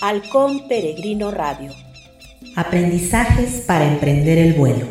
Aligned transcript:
Halcón 0.00 0.68
Peregrino 0.68 1.32
Radio. 1.32 1.72
Aprendizajes 2.54 3.62
para 3.62 3.84
emprender 3.84 4.38
el 4.38 4.52
vuelo. 4.52 4.86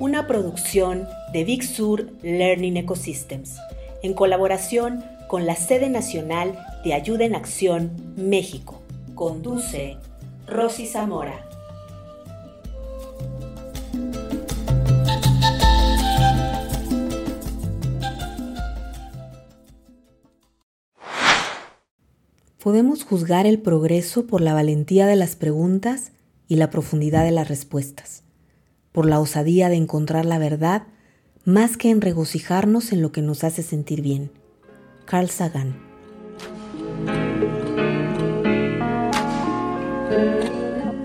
Una 0.00 0.26
producción 0.26 1.06
de 1.32 1.44
Big 1.44 1.62
Sur 1.62 2.10
Learning 2.22 2.78
Ecosystems, 2.78 3.58
en 4.02 4.14
colaboración 4.14 5.04
con 5.28 5.46
la 5.46 5.54
sede 5.54 5.90
nacional 5.90 6.58
de 6.82 6.94
Ayuda 6.94 7.24
en 7.24 7.36
Acción, 7.36 7.92
México. 8.16 8.82
Conduce 9.14 9.96
Rosy 10.48 10.86
Zamora. 10.86 11.51
Podemos 22.72 23.04
juzgar 23.04 23.44
el 23.44 23.58
progreso 23.58 24.26
por 24.26 24.40
la 24.40 24.54
valentía 24.54 25.06
de 25.06 25.14
las 25.14 25.36
preguntas 25.36 26.12
y 26.48 26.56
la 26.56 26.70
profundidad 26.70 27.22
de 27.22 27.30
las 27.30 27.46
respuestas, 27.46 28.22
por 28.92 29.04
la 29.04 29.20
osadía 29.20 29.68
de 29.68 29.76
encontrar 29.76 30.24
la 30.24 30.38
verdad 30.38 30.84
más 31.44 31.76
que 31.76 31.90
en 31.90 32.00
regocijarnos 32.00 32.92
en 32.92 33.02
lo 33.02 33.12
que 33.12 33.20
nos 33.20 33.44
hace 33.44 33.62
sentir 33.62 34.00
bien. 34.00 34.30
Carl 35.04 35.28
Sagan. 35.28 35.76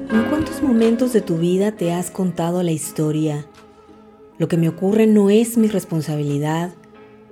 ¿En 0.09 0.29
cuántos 0.29 0.63
momentos 0.63 1.11
de 1.11 1.19
tu 1.19 1.37
vida 1.37 1.73
te 1.73 1.91
has 1.91 2.11
contado 2.11 2.63
la 2.63 2.71
historia? 2.71 3.45
Lo 4.37 4.47
que 4.47 4.55
me 4.55 4.69
ocurre 4.69 5.05
no 5.05 5.29
es 5.29 5.57
mi 5.57 5.67
responsabilidad, 5.67 6.71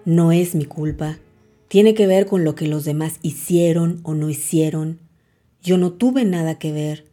no 0.04 0.34
es 0.34 0.56
mi 0.56 0.66
culpa 0.66 1.20
tiene 1.68 1.96
que 1.96 2.08
ver 2.08 2.28
con 2.28 2.44
lo 2.44 2.56
que 2.56 2.68
los 2.68 2.86
demás 2.86 3.16
hicieron 3.22 4.00
o 4.04 4.14
no 4.14 4.30
hicieron. 4.30 5.00
Yo 5.62 5.78
no 5.78 5.94
tuve 5.94 6.24
nada 6.26 6.60
que 6.60 6.72
ver. 6.72 7.06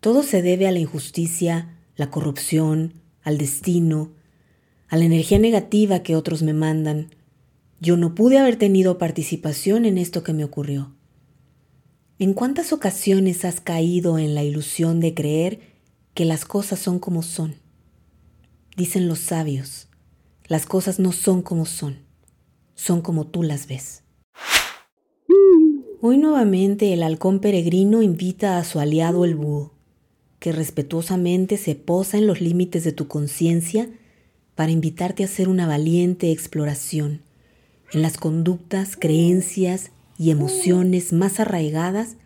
Todo 0.00 0.22
se 0.22 0.42
debe 0.42 0.66
a 0.66 0.72
la 0.72 0.80
injusticia, 0.80 1.78
la 1.94 2.10
corrupción, 2.10 2.94
al 3.22 3.38
destino, 3.38 4.12
a 4.88 4.96
la 4.96 5.04
energía 5.04 5.38
negativa 5.38 6.00
que 6.00 6.16
otros 6.16 6.42
me 6.42 6.52
mandan. 6.52 7.14
Yo 7.80 7.96
no 7.96 8.14
pude 8.14 8.38
haber 8.38 8.56
tenido 8.56 8.98
participación 8.98 9.84
en 9.84 9.98
esto 9.98 10.22
que 10.22 10.32
me 10.32 10.44
ocurrió. 10.44 10.92
¿En 12.18 12.32
cuántas 12.32 12.72
ocasiones 12.72 13.44
has 13.44 13.60
caído 13.60 14.18
en 14.18 14.34
la 14.34 14.42
ilusión 14.42 15.00
de 15.00 15.14
creer 15.14 15.60
que 16.14 16.24
las 16.24 16.44
cosas 16.44 16.78
son 16.80 16.98
como 16.98 17.22
son? 17.22 17.56
Dicen 18.76 19.06
los 19.06 19.20
sabios, 19.20 19.88
las 20.46 20.66
cosas 20.66 20.98
no 20.98 21.12
son 21.12 21.42
como 21.42 21.66
son 21.66 22.05
son 22.76 23.00
como 23.00 23.26
tú 23.26 23.42
las 23.42 23.66
ves. 23.66 24.04
Hoy 26.00 26.18
nuevamente 26.18 26.92
el 26.92 27.02
halcón 27.02 27.40
peregrino 27.40 28.02
invita 28.02 28.58
a 28.58 28.64
su 28.64 28.78
aliado 28.78 29.24
el 29.24 29.34
búho, 29.34 29.72
que 30.38 30.52
respetuosamente 30.52 31.56
se 31.56 31.74
posa 31.74 32.18
en 32.18 32.28
los 32.28 32.40
límites 32.40 32.84
de 32.84 32.92
tu 32.92 33.08
conciencia 33.08 33.90
para 34.54 34.70
invitarte 34.70 35.24
a 35.24 35.26
hacer 35.26 35.48
una 35.48 35.66
valiente 35.66 36.30
exploración 36.30 37.22
en 37.92 38.02
las 38.02 38.18
conductas, 38.18 38.96
creencias 38.96 39.90
y 40.18 40.30
emociones 40.30 41.12
más 41.12 41.40
arraigadas 41.40 42.16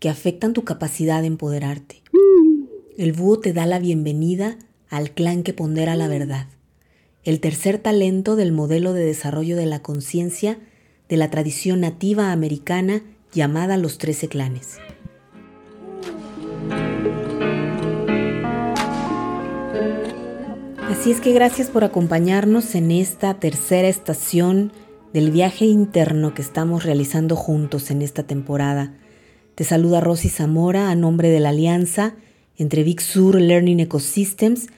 que 0.00 0.08
afectan 0.08 0.52
tu 0.52 0.64
capacidad 0.64 1.20
de 1.20 1.28
empoderarte. 1.28 2.02
El 2.98 3.12
búho 3.12 3.38
te 3.38 3.52
da 3.52 3.64
la 3.66 3.78
bienvenida 3.78 4.58
al 4.88 5.12
clan 5.12 5.42
que 5.42 5.54
pondera 5.54 5.94
la 5.96 6.08
verdad 6.08 6.48
el 7.24 7.40
tercer 7.40 7.78
talento 7.78 8.36
del 8.36 8.52
modelo 8.52 8.92
de 8.92 9.04
desarrollo 9.04 9.56
de 9.56 9.66
la 9.66 9.80
conciencia 9.80 10.58
de 11.08 11.16
la 11.16 11.30
tradición 11.30 11.80
nativa 11.80 12.32
americana 12.32 13.02
llamada 13.32 13.76
los 13.78 13.98
trece 13.98 14.28
clanes. 14.28 14.78
Así 20.90 21.10
es 21.10 21.20
que 21.20 21.32
gracias 21.32 21.68
por 21.68 21.82
acompañarnos 21.82 22.74
en 22.74 22.90
esta 22.90 23.34
tercera 23.34 23.88
estación 23.88 24.72
del 25.12 25.30
viaje 25.30 25.64
interno 25.64 26.34
que 26.34 26.42
estamos 26.42 26.84
realizando 26.84 27.36
juntos 27.36 27.90
en 27.90 28.02
esta 28.02 28.22
temporada. 28.24 28.94
Te 29.54 29.64
saluda 29.64 30.00
Rosy 30.00 30.28
Zamora 30.28 30.90
a 30.90 30.94
nombre 30.94 31.30
de 31.30 31.40
la 31.40 31.50
alianza 31.50 32.14
entre 32.56 32.82
Big 32.84 33.00
Sur 33.00 33.40
Learning 33.40 33.80
Ecosystems 33.80 34.68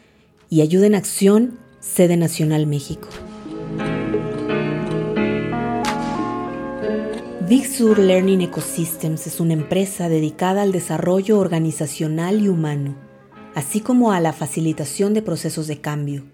y 0.49 0.61
Ayuda 0.61 0.87
en 0.87 0.95
Acción 0.95 1.66
Sede 1.95 2.17
Nacional 2.17 2.67
México. 2.67 3.09
Big 7.49 7.67
Sur 7.67 7.99
Learning 7.99 8.43
Ecosystems 8.43 9.27
es 9.27 9.41
una 9.41 9.55
empresa 9.55 10.11
dedicada 10.11 10.63
al 10.63 10.73
desarrollo 10.73 11.39
organizacional 11.39 12.43
y 12.43 12.49
humano, 12.49 12.97
así 13.55 13.81
como 13.81 14.13
a 14.13 14.21
la 14.21 14.35
facilitación 14.35 15.15
de 15.15 15.23
procesos 15.23 15.69
de 15.69 15.81
cambio. 15.81 16.25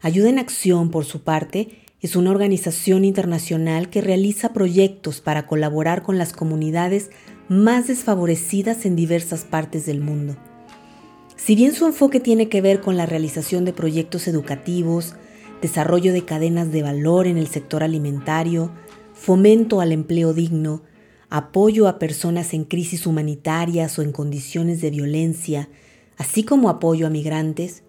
Ayuda 0.00 0.28
en 0.28 0.38
Acción, 0.38 0.90
por 0.90 1.06
su 1.06 1.22
parte, 1.22 1.80
es 2.00 2.14
una 2.14 2.30
organización 2.30 3.04
internacional 3.04 3.88
que 3.90 4.02
realiza 4.02 4.52
proyectos 4.52 5.20
para 5.20 5.46
colaborar 5.46 6.02
con 6.02 6.18
las 6.18 6.32
comunidades 6.32 7.10
más 7.48 7.88
desfavorecidas 7.88 8.84
en 8.86 8.94
diversas 8.94 9.44
partes 9.44 9.86
del 9.86 10.00
mundo. 10.00 10.36
Si 11.44 11.56
bien 11.56 11.74
su 11.74 11.84
enfoque 11.84 12.20
tiene 12.20 12.48
que 12.48 12.62
ver 12.62 12.80
con 12.80 12.96
la 12.96 13.04
realización 13.04 13.66
de 13.66 13.74
proyectos 13.74 14.28
educativos, 14.28 15.12
desarrollo 15.60 16.14
de 16.14 16.24
cadenas 16.24 16.72
de 16.72 16.82
valor 16.82 17.26
en 17.26 17.36
el 17.36 17.48
sector 17.48 17.82
alimentario, 17.82 18.70
fomento 19.12 19.82
al 19.82 19.92
empleo 19.92 20.32
digno, 20.32 20.80
apoyo 21.28 21.86
a 21.86 21.98
personas 21.98 22.54
en 22.54 22.64
crisis 22.64 23.06
humanitarias 23.06 23.98
o 23.98 24.02
en 24.02 24.12
condiciones 24.12 24.80
de 24.80 24.88
violencia, 24.88 25.68
así 26.16 26.44
como 26.44 26.70
apoyo 26.70 27.06
a 27.06 27.10
migrantes, 27.10 27.82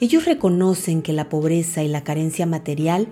ellos 0.00 0.24
reconocen 0.24 1.02
que 1.02 1.12
la 1.12 1.28
pobreza 1.28 1.82
y 1.82 1.88
la 1.88 2.04
carencia 2.04 2.46
material 2.46 3.08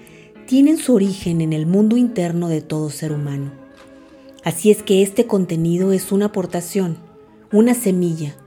tienen 0.47 0.79
su 0.79 0.95
origen 0.95 1.43
en 1.43 1.53
el 1.53 1.67
mundo 1.67 1.99
interno 1.99 2.49
de 2.49 2.63
todo 2.63 2.89
ser 2.89 3.13
humano. 3.13 3.53
Así 4.43 4.71
es 4.71 4.83
que 4.83 5.03
este 5.03 5.27
contenido 5.27 5.93
es 5.93 6.13
una 6.13 6.27
aportación, 6.27 6.97
una 7.53 7.75
semilla, 7.75 8.39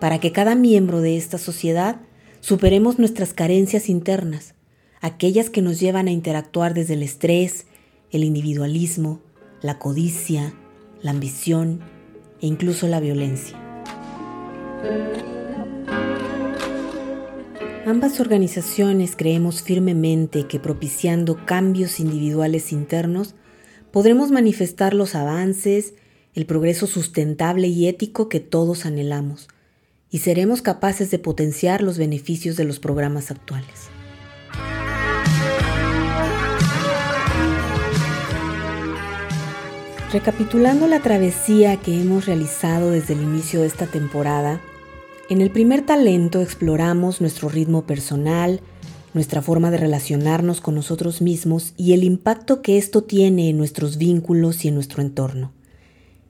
para 0.00 0.20
que 0.20 0.32
cada 0.32 0.54
miembro 0.54 1.00
de 1.00 1.16
esta 1.16 1.38
sociedad 1.38 2.00
superemos 2.40 2.98
nuestras 2.98 3.34
carencias 3.34 3.88
internas, 3.88 4.54
aquellas 5.00 5.50
que 5.50 5.62
nos 5.62 5.80
llevan 5.80 6.08
a 6.08 6.12
interactuar 6.12 6.74
desde 6.74 6.94
el 6.94 7.02
estrés, 7.02 7.66
el 8.10 8.24
individualismo, 8.24 9.20
la 9.60 9.78
codicia, 9.78 10.54
la 11.02 11.10
ambición 11.10 11.80
e 12.40 12.46
incluso 12.46 12.86
la 12.86 13.00
violencia. 13.00 13.56
Ambas 17.86 18.20
organizaciones 18.20 19.16
creemos 19.16 19.62
firmemente 19.62 20.46
que 20.46 20.60
propiciando 20.60 21.44
cambios 21.46 22.00
individuales 22.00 22.70
internos 22.70 23.34
podremos 23.90 24.30
manifestar 24.30 24.92
los 24.92 25.14
avances, 25.14 25.94
el 26.34 26.44
progreso 26.44 26.86
sustentable 26.86 27.66
y 27.68 27.88
ético 27.88 28.28
que 28.28 28.40
todos 28.40 28.84
anhelamos 28.84 29.48
y 30.10 30.18
seremos 30.18 30.62
capaces 30.62 31.10
de 31.10 31.18
potenciar 31.18 31.82
los 31.82 31.98
beneficios 31.98 32.56
de 32.56 32.64
los 32.64 32.78
programas 32.78 33.30
actuales. 33.30 33.90
Recapitulando 40.12 40.86
la 40.86 41.00
travesía 41.00 41.76
que 41.76 42.00
hemos 42.00 42.24
realizado 42.24 42.92
desde 42.92 43.12
el 43.12 43.20
inicio 43.20 43.60
de 43.60 43.66
esta 43.66 43.86
temporada, 43.86 44.58
en 45.28 45.42
el 45.42 45.50
primer 45.50 45.84
talento 45.84 46.40
exploramos 46.40 47.20
nuestro 47.20 47.50
ritmo 47.50 47.84
personal, 47.84 48.62
nuestra 49.12 49.42
forma 49.42 49.70
de 49.70 49.76
relacionarnos 49.76 50.62
con 50.62 50.74
nosotros 50.74 51.20
mismos 51.20 51.74
y 51.76 51.92
el 51.92 52.04
impacto 52.04 52.62
que 52.62 52.78
esto 52.78 53.04
tiene 53.04 53.50
en 53.50 53.58
nuestros 53.58 53.98
vínculos 53.98 54.64
y 54.64 54.68
en 54.68 54.74
nuestro 54.76 55.02
entorno. 55.02 55.52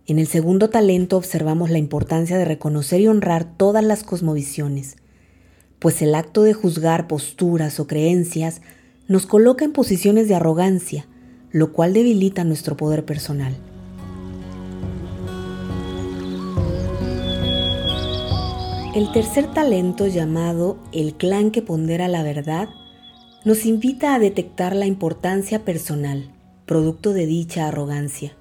En 0.09 0.19
el 0.19 0.27
segundo 0.27 0.71
talento 0.71 1.19
observamos 1.19 1.69
la 1.69 1.77
importancia 1.77 2.39
de 2.39 2.47
reconocer 2.47 3.03
y 3.03 3.09
honrar 3.09 3.45
todas 3.45 3.85
las 3.85 4.05
cosmovisiones, 4.05 4.97
pues 5.79 6.01
el 6.01 6.15
acto 6.15 6.45
de 6.45 6.55
juzgar 6.55 7.07
posturas 7.07 7.79
o 7.79 7.87
creencias 7.87 8.63
nos 9.07 9.27
coloca 9.27 9.67
en 9.67 9.75
posiciones 9.75 10.27
de 10.27 10.35
arrogancia, 10.35 11.07
lo 11.51 11.75
cual 11.75 11.93
debilita 11.93 12.43
nuestro 12.45 12.75
poder 12.75 13.05
personal. 13.05 13.55
El 18.95 19.13
tercer 19.13 19.53
talento 19.53 20.07
llamado 20.07 20.79
el 20.91 21.17
clan 21.17 21.51
que 21.51 21.61
pondera 21.61 22.09
la 22.09 22.23
verdad 22.23 22.71
nos 23.45 23.67
invita 23.67 24.15
a 24.15 24.19
detectar 24.19 24.75
la 24.75 24.87
importancia 24.87 25.67
personal, 25.67 26.33
producto 26.65 27.13
de 27.13 27.27
dicha 27.27 27.69
arrogancia 27.69 28.38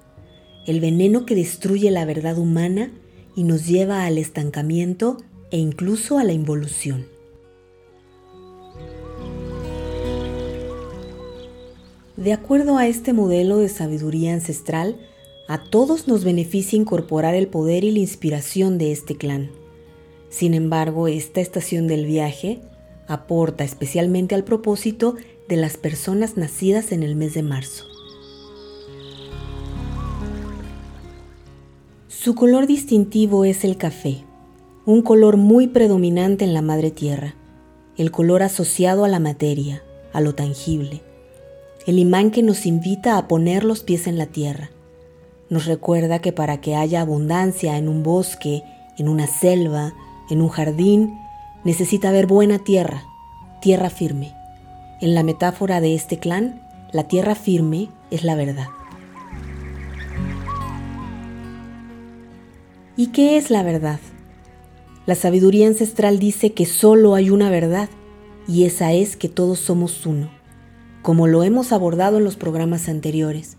el 0.68 0.80
veneno 0.80 1.26
que 1.26 1.34
destruye 1.34 1.90
la 1.90 2.04
verdad 2.04 2.38
humana 2.38 2.92
y 3.34 3.42
nos 3.42 3.66
lleva 3.66 4.04
al 4.04 4.18
estancamiento 4.18 5.16
e 5.50 5.56
incluso 5.56 6.18
a 6.18 6.24
la 6.24 6.34
involución. 6.34 7.06
De 12.18 12.32
acuerdo 12.32 12.76
a 12.76 12.86
este 12.86 13.12
modelo 13.12 13.56
de 13.56 13.68
sabiduría 13.68 14.34
ancestral, 14.34 14.96
A 15.50 15.64
todos 15.64 16.06
nos 16.08 16.24
beneficia 16.24 16.76
incorporar 16.76 17.34
el 17.34 17.48
poder 17.48 17.82
y 17.82 17.90
la 17.90 18.00
inspiración 18.00 18.76
de 18.76 18.92
este 18.92 19.16
clan. 19.16 19.50
Sin 20.28 20.52
embargo, 20.52 21.08
esta 21.08 21.40
estación 21.40 21.86
del 21.86 22.04
viaje 22.04 22.60
aporta 23.06 23.64
especialmente 23.64 24.34
al 24.34 24.44
propósito 24.44 25.16
de 25.48 25.56
las 25.56 25.78
personas 25.78 26.36
nacidas 26.36 26.92
en 26.92 27.02
el 27.02 27.16
mes 27.16 27.32
de 27.32 27.42
marzo. 27.42 27.87
Su 32.08 32.34
color 32.34 32.66
distintivo 32.66 33.44
es 33.44 33.64
el 33.64 33.76
café, 33.76 34.24
un 34.86 35.02
color 35.02 35.36
muy 35.36 35.66
predominante 35.66 36.42
en 36.42 36.54
la 36.54 36.62
madre 36.62 36.90
tierra, 36.90 37.34
el 37.98 38.10
color 38.10 38.42
asociado 38.42 39.04
a 39.04 39.08
la 39.08 39.20
materia, 39.20 39.82
a 40.14 40.22
lo 40.22 40.34
tangible, 40.34 41.02
el 41.86 41.98
imán 41.98 42.30
que 42.30 42.42
nos 42.42 42.64
invita 42.64 43.18
a 43.18 43.28
poner 43.28 43.62
los 43.62 43.82
pies 43.82 44.06
en 44.06 44.16
la 44.16 44.24
tierra. 44.24 44.70
Nos 45.50 45.66
recuerda 45.66 46.20
que 46.20 46.32
para 46.32 46.62
que 46.62 46.76
haya 46.76 47.02
abundancia 47.02 47.76
en 47.76 47.90
un 47.90 48.02
bosque, 48.02 48.62
en 48.96 49.10
una 49.10 49.26
selva, 49.26 49.92
en 50.30 50.40
un 50.40 50.48
jardín, 50.48 51.14
necesita 51.62 52.08
haber 52.08 52.26
buena 52.26 52.58
tierra, 52.58 53.02
tierra 53.60 53.90
firme. 53.90 54.32
En 55.02 55.14
la 55.14 55.22
metáfora 55.22 55.82
de 55.82 55.94
este 55.94 56.18
clan, 56.18 56.62
la 56.90 57.04
tierra 57.04 57.34
firme 57.34 57.90
es 58.10 58.24
la 58.24 58.34
verdad. 58.34 58.77
¿Y 62.98 63.12
qué 63.12 63.36
es 63.36 63.48
la 63.48 63.62
verdad? 63.62 64.00
La 65.06 65.14
sabiduría 65.14 65.68
ancestral 65.68 66.18
dice 66.18 66.52
que 66.52 66.66
solo 66.66 67.14
hay 67.14 67.30
una 67.30 67.48
verdad, 67.48 67.88
y 68.48 68.64
esa 68.64 68.92
es 68.92 69.16
que 69.16 69.28
todos 69.28 69.60
somos 69.60 70.04
uno. 70.04 70.32
Como 71.02 71.28
lo 71.28 71.44
hemos 71.44 71.70
abordado 71.70 72.18
en 72.18 72.24
los 72.24 72.34
programas 72.34 72.88
anteriores, 72.88 73.56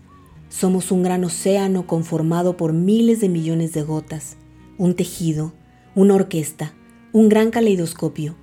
somos 0.50 0.92
un 0.92 1.04
gran 1.04 1.24
océano 1.24 1.86
conformado 1.86 2.58
por 2.58 2.74
miles 2.74 3.22
de 3.22 3.30
millones 3.30 3.72
de 3.72 3.80
gotas, 3.80 4.36
un 4.76 4.94
tejido, 4.94 5.54
una 5.94 6.16
orquesta, 6.16 6.74
un 7.14 7.30
gran 7.30 7.50
caleidoscopio. 7.50 8.36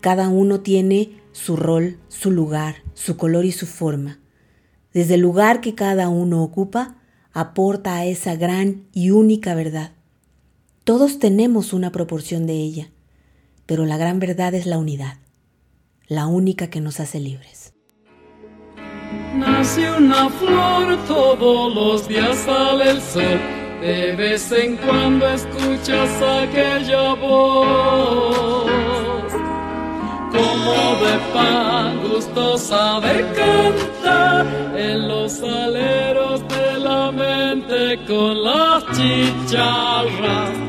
Cada 0.00 0.28
uno 0.28 0.60
tiene 0.60 1.20
su 1.32 1.56
rol, 1.56 1.98
su 2.06 2.30
lugar, 2.30 2.76
su 2.94 3.16
color 3.16 3.44
y 3.44 3.50
su 3.50 3.66
forma. 3.66 4.20
Desde 4.94 5.14
el 5.14 5.20
lugar 5.20 5.60
que 5.60 5.74
cada 5.74 6.08
uno 6.08 6.44
ocupa, 6.44 6.94
aporta 7.32 7.96
a 7.96 8.06
esa 8.06 8.36
gran 8.36 8.84
y 8.92 9.10
única 9.10 9.56
verdad. 9.56 9.97
Todos 10.88 11.18
tenemos 11.18 11.74
una 11.74 11.92
proporción 11.92 12.46
de 12.46 12.54
ella, 12.54 12.88
pero 13.66 13.84
la 13.84 13.98
gran 13.98 14.20
verdad 14.20 14.54
es 14.54 14.64
la 14.64 14.78
unidad, 14.78 15.18
la 16.06 16.26
única 16.26 16.70
que 16.70 16.80
nos 16.80 16.98
hace 16.98 17.20
libres. 17.20 17.74
Nace 19.34 19.92
una 19.92 20.30
flor, 20.30 20.96
todos 21.06 21.74
los 21.74 22.08
días 22.08 22.38
sale 22.38 22.92
el 22.92 23.02
sol, 23.02 23.38
de 23.82 24.16
vez 24.16 24.50
en 24.50 24.78
cuando 24.78 25.28
escuchas 25.28 26.22
aquella 26.22 27.12
voz, 27.16 28.70
como 30.32 30.72
de 31.04 31.18
pan 31.34 32.02
gustosa 32.08 32.98
de 33.00 33.26
cantar 33.36 34.46
en 34.74 35.06
los 35.06 35.38
aleros 35.42 36.48
de 36.48 36.78
la 36.78 37.12
mente 37.12 37.98
con 38.06 38.42
las 38.42 38.86
chicharras 38.96 40.67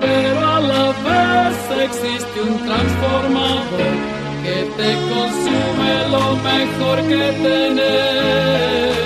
pero 0.00 0.40
a 0.40 0.60
la 0.60 0.86
vez 1.06 1.56
existe 1.84 2.42
un 2.42 2.56
transformador 2.66 3.92
que 4.42 4.58
te 4.78 4.90
consume 5.12 5.92
lo 6.14 6.26
mejor 6.50 6.96
que 7.08 7.24
tenés. 7.46 8.96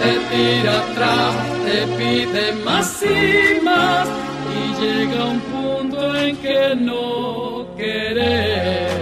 Te 0.00 0.12
tira 0.30 0.74
atrás, 0.80 1.34
te 1.64 1.78
pide 1.98 2.44
más 2.64 3.02
y 3.02 3.60
más 3.64 4.08
y 4.54 4.82
llega 4.82 5.24
un 5.24 5.40
punto 5.40 6.16
en 6.16 6.36
que 6.36 6.74
no 6.76 7.66
querés. 7.76 8.92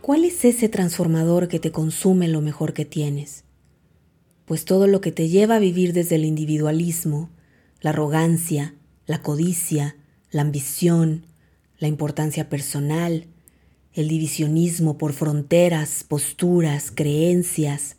¿Cuál 0.00 0.24
es 0.24 0.44
ese 0.44 0.68
transformador 0.68 1.46
que 1.46 1.60
te 1.60 1.70
consume 1.70 2.26
lo 2.26 2.40
mejor 2.40 2.72
que 2.72 2.84
tienes? 2.84 3.44
Pues 4.50 4.64
todo 4.64 4.88
lo 4.88 5.00
que 5.00 5.12
te 5.12 5.28
lleva 5.28 5.54
a 5.54 5.58
vivir 5.60 5.92
desde 5.92 6.16
el 6.16 6.24
individualismo, 6.24 7.30
la 7.80 7.90
arrogancia, 7.90 8.74
la 9.06 9.22
codicia, 9.22 9.94
la 10.32 10.42
ambición, 10.42 11.24
la 11.78 11.86
importancia 11.86 12.48
personal, 12.48 13.28
el 13.94 14.08
divisionismo 14.08 14.98
por 14.98 15.12
fronteras, 15.12 16.02
posturas, 16.02 16.90
creencias, 16.92 17.94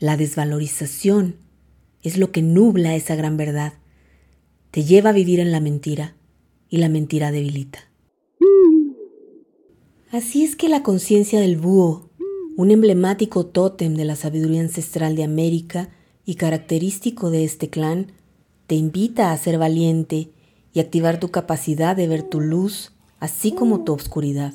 la 0.00 0.16
desvalorización, 0.16 1.36
es 2.02 2.18
lo 2.18 2.32
que 2.32 2.42
nubla 2.42 2.96
esa 2.96 3.14
gran 3.14 3.36
verdad. 3.36 3.74
Te 4.72 4.82
lleva 4.82 5.10
a 5.10 5.12
vivir 5.12 5.38
en 5.38 5.52
la 5.52 5.60
mentira 5.60 6.16
y 6.68 6.78
la 6.78 6.88
mentira 6.88 7.30
debilita. 7.30 7.78
Así 10.10 10.42
es 10.42 10.56
que 10.56 10.68
la 10.68 10.82
conciencia 10.82 11.40
del 11.40 11.56
búho 11.56 12.05
un 12.56 12.70
emblemático 12.70 13.44
tótem 13.44 13.94
de 13.94 14.06
la 14.06 14.16
sabiduría 14.16 14.62
ancestral 14.62 15.14
de 15.14 15.24
América 15.24 15.90
y 16.24 16.36
característico 16.36 17.30
de 17.30 17.44
este 17.44 17.68
clan, 17.68 18.12
te 18.66 18.74
invita 18.74 19.30
a 19.30 19.36
ser 19.36 19.58
valiente 19.58 20.30
y 20.72 20.80
activar 20.80 21.20
tu 21.20 21.30
capacidad 21.30 21.94
de 21.94 22.08
ver 22.08 22.22
tu 22.22 22.40
luz, 22.40 22.92
así 23.20 23.52
como 23.52 23.84
tu 23.84 23.92
obscuridad, 23.92 24.54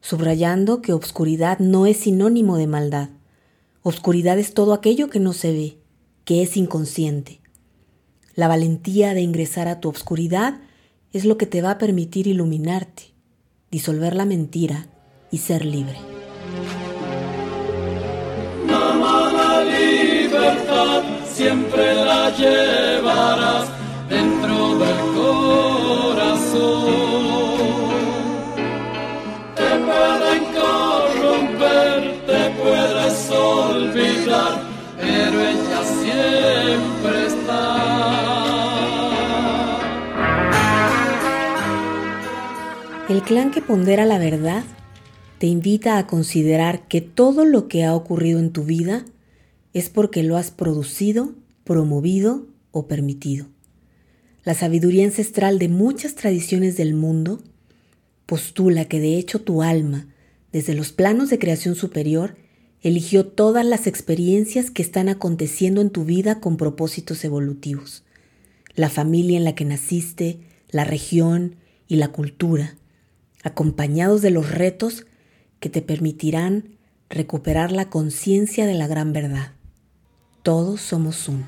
subrayando 0.00 0.82
que 0.82 0.92
obscuridad 0.92 1.60
no 1.60 1.86
es 1.86 1.98
sinónimo 1.98 2.56
de 2.56 2.66
maldad. 2.66 3.10
Obscuridad 3.82 4.38
es 4.38 4.52
todo 4.52 4.74
aquello 4.74 5.08
que 5.08 5.20
no 5.20 5.32
se 5.32 5.52
ve, 5.52 5.78
que 6.24 6.42
es 6.42 6.56
inconsciente. 6.56 7.40
La 8.34 8.48
valentía 8.48 9.14
de 9.14 9.22
ingresar 9.22 9.68
a 9.68 9.78
tu 9.78 9.88
obscuridad 9.88 10.60
es 11.12 11.24
lo 11.24 11.38
que 11.38 11.46
te 11.46 11.62
va 11.62 11.72
a 11.72 11.78
permitir 11.78 12.26
iluminarte, 12.26 13.14
disolver 13.70 14.16
la 14.16 14.24
mentira 14.24 14.88
y 15.30 15.38
ser 15.38 15.64
libre. 15.64 16.13
Libertad 20.34 21.02
siempre 21.32 21.94
la 21.94 22.30
llevarás 22.30 23.68
dentro 24.08 24.78
del 24.78 24.98
corazón. 25.14 26.54
Te 29.54 29.70
pueden 29.88 30.42
corromper, 30.58 31.96
te 32.26 32.42
puedes 32.60 33.30
olvidar, 33.30 34.52
pero 35.00 35.40
ella 35.40 35.80
siempre 36.02 37.26
está. 37.26 37.62
El 43.08 43.22
clan 43.22 43.50
que 43.50 43.60
pondera 43.60 44.04
la 44.04 44.18
verdad 44.18 44.64
te 45.38 45.46
invita 45.46 45.98
a 45.98 46.06
considerar 46.06 46.88
que 46.88 47.00
todo 47.00 47.44
lo 47.44 47.68
que 47.68 47.84
ha 47.84 47.94
ocurrido 47.94 48.38
en 48.40 48.50
tu 48.50 48.64
vida 48.64 49.04
es 49.74 49.90
porque 49.90 50.22
lo 50.22 50.38
has 50.38 50.50
producido, 50.50 51.34
promovido 51.64 52.46
o 52.70 52.86
permitido. 52.86 53.48
La 54.44 54.54
sabiduría 54.54 55.04
ancestral 55.04 55.58
de 55.58 55.68
muchas 55.68 56.14
tradiciones 56.14 56.76
del 56.76 56.94
mundo 56.94 57.42
postula 58.26 58.86
que 58.86 59.00
de 59.00 59.16
hecho 59.16 59.40
tu 59.40 59.62
alma, 59.62 60.06
desde 60.52 60.74
los 60.74 60.92
planos 60.92 61.28
de 61.28 61.38
creación 61.38 61.74
superior, 61.74 62.36
eligió 62.80 63.26
todas 63.26 63.64
las 63.64 63.86
experiencias 63.86 64.70
que 64.70 64.82
están 64.82 65.08
aconteciendo 65.08 65.80
en 65.80 65.90
tu 65.90 66.04
vida 66.04 66.40
con 66.40 66.56
propósitos 66.56 67.24
evolutivos. 67.24 68.04
La 68.74 68.90
familia 68.90 69.38
en 69.38 69.44
la 69.44 69.54
que 69.54 69.64
naciste, 69.64 70.40
la 70.70 70.84
región 70.84 71.56
y 71.88 71.96
la 71.96 72.08
cultura, 72.08 72.76
acompañados 73.42 74.22
de 74.22 74.30
los 74.30 74.50
retos 74.50 75.06
que 75.60 75.70
te 75.70 75.80
permitirán 75.80 76.76
recuperar 77.08 77.72
la 77.72 77.88
conciencia 77.88 78.66
de 78.66 78.74
la 78.74 78.86
gran 78.86 79.12
verdad. 79.12 79.53
Todos 80.44 80.82
somos 80.82 81.26
uno. 81.26 81.46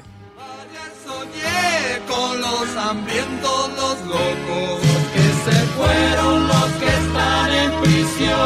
Soñé 1.05 2.01
con 2.09 2.41
los 2.41 2.77
hambrientos, 2.79 3.69
los 3.77 4.01
locos, 4.07 4.81
que 5.13 5.27
se 5.45 5.57
fueron 5.77 6.49
los 6.49 6.69
que 6.81 6.87
están 6.87 7.53
en 7.53 7.71
prisión. 7.83 8.41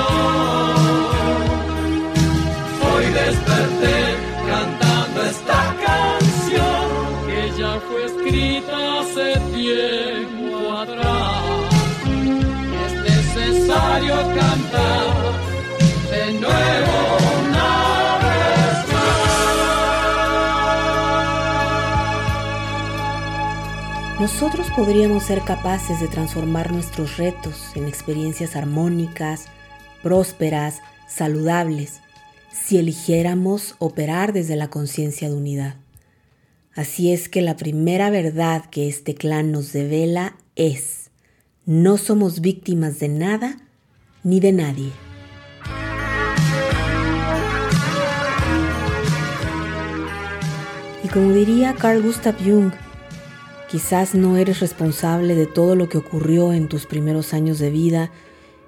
Hoy 2.83 3.04
desperté 3.21 4.16
cantando 4.49 5.23
esta 5.23 5.76
canción 5.87 6.88
que 7.28 7.52
ya 7.57 7.80
fue 7.87 8.07
escrita 8.07 8.76
hace 9.02 9.38
tiempo 9.54 10.73
atrás. 10.78 11.45
Es 12.87 12.92
necesario 13.37 14.16
cantar 14.35 15.14
de 16.11 16.33
nuevo. 16.40 16.60
Nosotros 24.21 24.67
podríamos 24.77 25.23
ser 25.23 25.41
capaces 25.45 25.99
de 25.99 26.07
transformar 26.07 26.73
nuestros 26.73 27.17
retos 27.17 27.75
en 27.75 27.89
experiencias 27.89 28.55
armónicas, 28.55 29.47
prósperas, 30.03 30.83
saludables, 31.09 32.03
si 32.53 32.77
eligiéramos 32.77 33.77
operar 33.79 34.35
desde 34.35 34.57
la 34.57 34.69
conciencia 34.69 35.31
de 35.31 35.35
unidad. 35.35 35.77
Así 36.75 37.15
es 37.15 37.31
que 37.31 37.41
la 37.41 37.57
primera 37.57 38.11
verdad 38.11 38.67
que 38.67 38.89
este 38.89 39.15
clan 39.15 39.53
nos 39.53 39.73
devela 39.73 40.37
es, 40.55 41.11
no 41.65 41.97
somos 41.97 42.43
víctimas 42.43 43.00
de 43.00 43.09
nada 43.09 43.57
ni 44.23 44.39
de 44.39 44.53
nadie. 44.53 44.93
Y 51.03 51.09
como 51.09 51.33
diría 51.33 51.75
Carl 51.75 52.03
Gustav 52.03 52.37
Jung, 52.45 52.71
quizás 53.71 54.15
no 54.17 54.37
eres 54.37 54.61
responsable 54.61 55.37
de 55.37 55.47
todo 55.47 55.77
lo 55.77 55.89
que 55.89 55.99
ocurrió 55.99 56.53
en 56.53 56.69
tus 56.69 56.87
primeros 56.87 57.33
años 57.33 57.61
de 57.61 57.71
vida, 57.71 58.11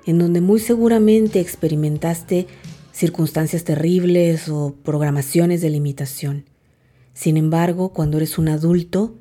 en 0.07 0.19
donde 0.19 0.41
muy 0.41 0.61
seguramente 0.61 1.41
experimentaste 1.41 2.47
circunstancias 2.93 3.65
terribles 3.65 4.49
o 4.49 4.77
programaciones 4.85 5.61
de 5.61 5.71
limitación. 5.71 6.45
Sin 7.15 7.37
embargo, 7.37 7.93
cuando 7.93 8.19
eres 8.19 8.39
un 8.39 8.49
adulto, 8.49 9.19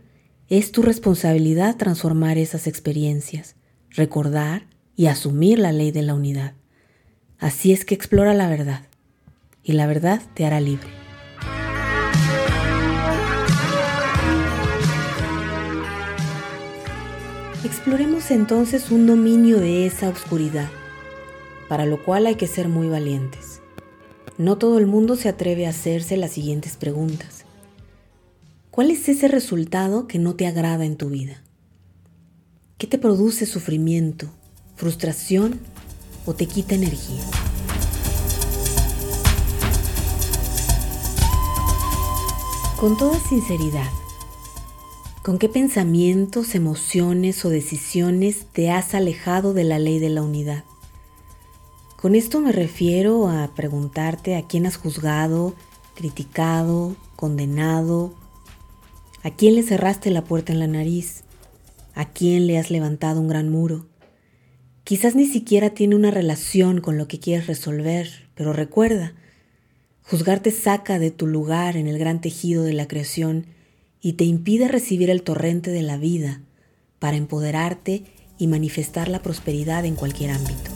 es 0.49 0.71
tu 0.71 0.81
responsabilidad 0.81 1.77
transformar 1.77 2.37
esas 2.37 2.67
experiencias, 2.67 3.55
recordar 3.89 4.67
y 4.95 5.07
asumir 5.07 5.57
la 5.57 5.71
ley 5.71 5.91
de 5.91 6.03
la 6.03 6.13
unidad. 6.13 6.53
Así 7.39 7.71
es 7.73 7.85
que 7.85 7.95
explora 7.95 8.33
la 8.33 8.49
verdad, 8.49 8.85
y 9.63 9.73
la 9.73 9.87
verdad 9.87 10.21
te 10.35 10.45
hará 10.45 10.59
libre. 10.59 11.00
Exploremos 17.63 18.31
entonces 18.31 18.89
un 18.89 19.05
dominio 19.05 19.59
de 19.59 19.85
esa 19.85 20.09
oscuridad, 20.09 20.67
para 21.69 21.85
lo 21.85 22.03
cual 22.03 22.25
hay 22.25 22.33
que 22.33 22.47
ser 22.47 22.67
muy 22.67 22.87
valientes. 22.87 23.61
No 24.39 24.57
todo 24.57 24.79
el 24.79 24.87
mundo 24.87 25.15
se 25.15 25.29
atreve 25.29 25.67
a 25.67 25.69
hacerse 25.69 26.17
las 26.17 26.31
siguientes 26.31 26.75
preguntas. 26.75 27.45
¿Cuál 28.71 28.89
es 28.89 29.07
ese 29.09 29.27
resultado 29.27 30.07
que 30.07 30.17
no 30.17 30.33
te 30.33 30.47
agrada 30.47 30.85
en 30.85 30.97
tu 30.97 31.09
vida? 31.09 31.43
¿Qué 32.79 32.87
te 32.87 32.97
produce 32.97 33.45
sufrimiento, 33.45 34.25
frustración 34.75 35.59
o 36.25 36.33
te 36.33 36.47
quita 36.47 36.73
energía? 36.73 37.21
Con 42.79 42.97
toda 42.97 43.19
sinceridad, 43.19 44.00
¿con 45.23 45.37
qué 45.37 45.49
pensamientos, 45.49 46.55
emociones 46.55 47.45
o 47.45 47.49
decisiones 47.49 48.47
te 48.51 48.71
has 48.71 48.95
alejado 48.95 49.53
de 49.53 49.63
la 49.63 49.77
ley 49.77 49.99
de 49.99 50.09
la 50.09 50.23
unidad? 50.23 50.63
Con 51.95 52.15
esto 52.15 52.39
me 52.39 52.51
refiero 52.51 53.29
a 53.29 53.53
preguntarte 53.53 54.35
a 54.35 54.47
quién 54.47 54.65
has 54.65 54.77
juzgado, 54.77 55.55
criticado, 55.93 56.95
condenado, 57.15 58.15
a 59.21 59.29
quién 59.29 59.53
le 59.53 59.61
cerraste 59.61 60.09
la 60.09 60.23
puerta 60.23 60.51
en 60.51 60.59
la 60.59 60.65
nariz, 60.65 61.23
a 61.93 62.05
quién 62.05 62.47
le 62.47 62.57
has 62.57 62.71
levantado 62.71 63.21
un 63.21 63.27
gran 63.27 63.49
muro. 63.49 63.85
Quizás 64.83 65.13
ni 65.13 65.27
siquiera 65.27 65.69
tiene 65.69 65.95
una 65.95 66.09
relación 66.09 66.81
con 66.81 66.97
lo 66.97 67.07
que 67.07 67.19
quieres 67.19 67.45
resolver, 67.45 68.27
pero 68.33 68.53
recuerda, 68.53 69.13
juzgar 70.01 70.39
te 70.39 70.49
saca 70.49 70.97
de 70.97 71.11
tu 71.11 71.27
lugar 71.27 71.77
en 71.77 71.87
el 71.87 71.99
gran 71.99 72.21
tejido 72.21 72.63
de 72.63 72.73
la 72.73 72.87
creación 72.87 73.45
y 74.01 74.13
te 74.13 74.23
impide 74.23 74.67
recibir 74.67 75.09
el 75.09 75.23
torrente 75.23 75.71
de 75.71 75.83
la 75.83 75.97
vida 75.97 76.41
para 76.99 77.17
empoderarte 77.17 78.03
y 78.37 78.47
manifestar 78.47 79.07
la 79.07 79.21
prosperidad 79.21 79.85
en 79.85 79.95
cualquier 79.95 80.31
ámbito. 80.31 80.71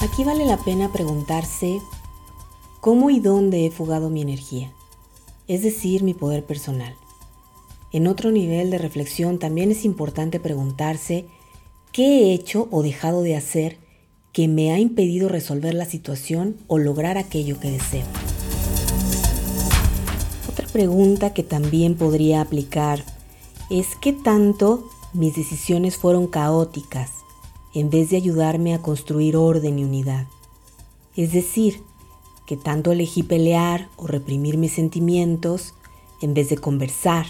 Aquí 0.00 0.24
vale 0.24 0.46
la 0.46 0.56
pena 0.56 0.90
preguntarse 0.92 1.80
cómo 2.80 3.10
y 3.10 3.20
dónde 3.20 3.66
he 3.66 3.70
fugado 3.70 4.10
mi 4.10 4.22
energía, 4.22 4.72
es 5.46 5.62
decir, 5.62 6.02
mi 6.02 6.14
poder 6.14 6.44
personal. 6.44 6.94
En 7.92 8.06
otro 8.06 8.30
nivel 8.30 8.70
de 8.70 8.78
reflexión 8.78 9.38
también 9.38 9.70
es 9.70 9.84
importante 9.84 10.40
preguntarse 10.40 11.26
qué 11.92 12.04
he 12.04 12.32
hecho 12.32 12.68
o 12.70 12.82
dejado 12.82 13.22
de 13.22 13.36
hacer 13.36 13.78
que 14.32 14.48
me 14.48 14.72
ha 14.72 14.78
impedido 14.78 15.28
resolver 15.28 15.74
la 15.74 15.84
situación 15.84 16.56
o 16.66 16.78
lograr 16.78 17.18
aquello 17.18 17.58
que 17.58 17.70
deseo. 17.70 18.06
Otra 20.48 20.66
pregunta 20.68 21.32
que 21.34 21.42
también 21.42 21.96
podría 21.96 22.40
aplicar 22.40 23.04
es 23.70 23.88
qué 24.00 24.12
tanto 24.12 24.88
mis 25.12 25.34
decisiones 25.34 25.96
fueron 25.96 26.26
caóticas 26.26 27.10
en 27.74 27.90
vez 27.90 28.10
de 28.10 28.16
ayudarme 28.16 28.74
a 28.74 28.82
construir 28.82 29.36
orden 29.36 29.78
y 29.78 29.84
unidad. 29.84 30.26
Es 31.16 31.32
decir, 31.32 31.82
que 32.46 32.56
tanto 32.56 32.92
elegí 32.92 33.22
pelear 33.22 33.88
o 33.96 34.06
reprimir 34.06 34.56
mis 34.56 34.72
sentimientos 34.72 35.74
en 36.22 36.34
vez 36.34 36.48
de 36.48 36.56
conversar, 36.56 37.26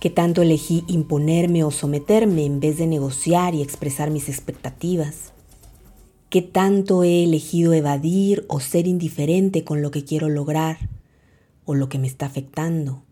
que 0.00 0.10
tanto 0.10 0.42
elegí 0.42 0.84
imponerme 0.86 1.62
o 1.64 1.70
someterme 1.70 2.44
en 2.44 2.60
vez 2.60 2.76
de 2.78 2.86
negociar 2.86 3.54
y 3.54 3.62
expresar 3.62 4.10
mis 4.10 4.28
expectativas, 4.28 5.33
que 6.34 6.42
tanto 6.42 7.04
he 7.04 7.22
elegido 7.22 7.74
evadir 7.74 8.44
o 8.48 8.58
ser 8.58 8.88
indiferente 8.88 9.62
con 9.62 9.82
lo 9.82 9.92
que 9.92 10.02
quiero 10.02 10.28
lograr 10.28 10.90
o 11.64 11.76
lo 11.76 11.88
que 11.88 12.00
me 12.00 12.08
está 12.08 12.26
afectando, 12.26 13.04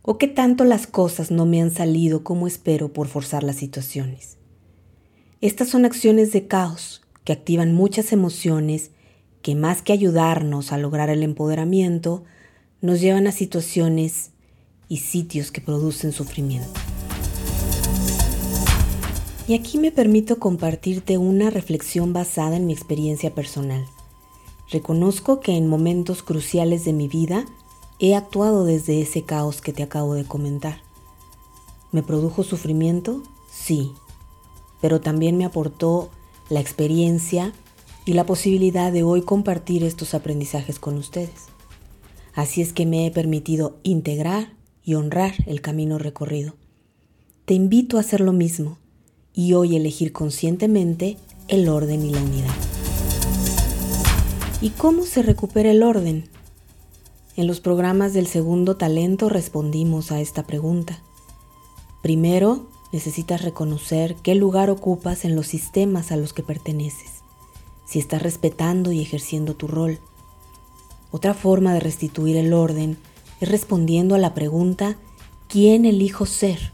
o 0.00 0.16
que 0.16 0.26
tanto 0.26 0.64
las 0.64 0.86
cosas 0.86 1.30
no 1.30 1.44
me 1.44 1.60
han 1.60 1.70
salido 1.70 2.24
como 2.24 2.46
espero 2.46 2.90
por 2.90 3.06
forzar 3.06 3.42
las 3.42 3.56
situaciones. 3.56 4.38
Estas 5.42 5.68
son 5.68 5.84
acciones 5.84 6.32
de 6.32 6.46
caos 6.46 7.02
que 7.22 7.34
activan 7.34 7.74
muchas 7.74 8.14
emociones 8.14 8.92
que 9.42 9.54
más 9.54 9.82
que 9.82 9.92
ayudarnos 9.92 10.72
a 10.72 10.78
lograr 10.78 11.10
el 11.10 11.22
empoderamiento, 11.22 12.24
nos 12.80 13.02
llevan 13.02 13.26
a 13.26 13.32
situaciones 13.32 14.30
y 14.88 15.00
sitios 15.00 15.50
que 15.50 15.60
producen 15.60 16.12
sufrimiento. 16.12 16.80
Y 19.48 19.54
aquí 19.54 19.78
me 19.78 19.92
permito 19.92 20.40
compartirte 20.40 21.18
una 21.18 21.50
reflexión 21.50 22.12
basada 22.12 22.56
en 22.56 22.66
mi 22.66 22.72
experiencia 22.72 23.32
personal. 23.32 23.86
Reconozco 24.70 25.38
que 25.38 25.56
en 25.56 25.68
momentos 25.68 26.24
cruciales 26.24 26.84
de 26.84 26.92
mi 26.92 27.06
vida 27.06 27.44
he 28.00 28.16
actuado 28.16 28.64
desde 28.64 29.00
ese 29.00 29.22
caos 29.22 29.60
que 29.60 29.72
te 29.72 29.84
acabo 29.84 30.14
de 30.14 30.24
comentar. 30.24 30.80
¿Me 31.92 32.02
produjo 32.02 32.42
sufrimiento? 32.42 33.22
Sí, 33.48 33.92
pero 34.80 35.00
también 35.00 35.36
me 35.36 35.44
aportó 35.44 36.10
la 36.50 36.60
experiencia 36.60 37.52
y 38.04 38.14
la 38.14 38.26
posibilidad 38.26 38.90
de 38.92 39.04
hoy 39.04 39.22
compartir 39.22 39.84
estos 39.84 40.14
aprendizajes 40.14 40.80
con 40.80 40.96
ustedes. 40.96 41.46
Así 42.34 42.62
es 42.62 42.72
que 42.72 42.84
me 42.84 43.06
he 43.06 43.12
permitido 43.12 43.78
integrar 43.84 44.56
y 44.82 44.94
honrar 44.94 45.34
el 45.46 45.60
camino 45.60 45.98
recorrido. 45.98 46.56
Te 47.44 47.54
invito 47.54 47.96
a 47.96 48.00
hacer 48.00 48.20
lo 48.20 48.32
mismo 48.32 48.78
y 49.36 49.52
hoy 49.52 49.76
elegir 49.76 50.12
conscientemente 50.12 51.18
el 51.46 51.68
orden 51.68 52.04
y 52.04 52.10
la 52.10 52.20
unidad. 52.20 52.54
¿Y 54.62 54.70
cómo 54.70 55.04
se 55.04 55.22
recupera 55.22 55.70
el 55.70 55.82
orden? 55.82 56.28
En 57.36 57.46
los 57.46 57.60
programas 57.60 58.14
del 58.14 58.26
segundo 58.26 58.76
talento 58.76 59.28
respondimos 59.28 60.10
a 60.10 60.20
esta 60.20 60.44
pregunta. 60.46 61.02
Primero, 62.02 62.66
necesitas 62.92 63.42
reconocer 63.42 64.16
qué 64.22 64.34
lugar 64.34 64.70
ocupas 64.70 65.26
en 65.26 65.36
los 65.36 65.46
sistemas 65.46 66.10
a 66.10 66.16
los 66.16 66.32
que 66.32 66.42
perteneces, 66.42 67.20
si 67.86 67.98
estás 67.98 68.22
respetando 68.22 68.90
y 68.90 69.02
ejerciendo 69.02 69.54
tu 69.54 69.68
rol. 69.68 70.00
Otra 71.10 71.34
forma 71.34 71.74
de 71.74 71.80
restituir 71.80 72.36
el 72.36 72.54
orden 72.54 72.96
es 73.42 73.50
respondiendo 73.50 74.14
a 74.14 74.18
la 74.18 74.32
pregunta 74.32 74.96
¿quién 75.48 75.84
elijo 75.84 76.24
ser? 76.24 76.72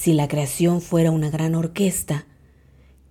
Si 0.00 0.14
la 0.14 0.28
creación 0.28 0.80
fuera 0.80 1.10
una 1.10 1.28
gran 1.28 1.54
orquesta, 1.54 2.24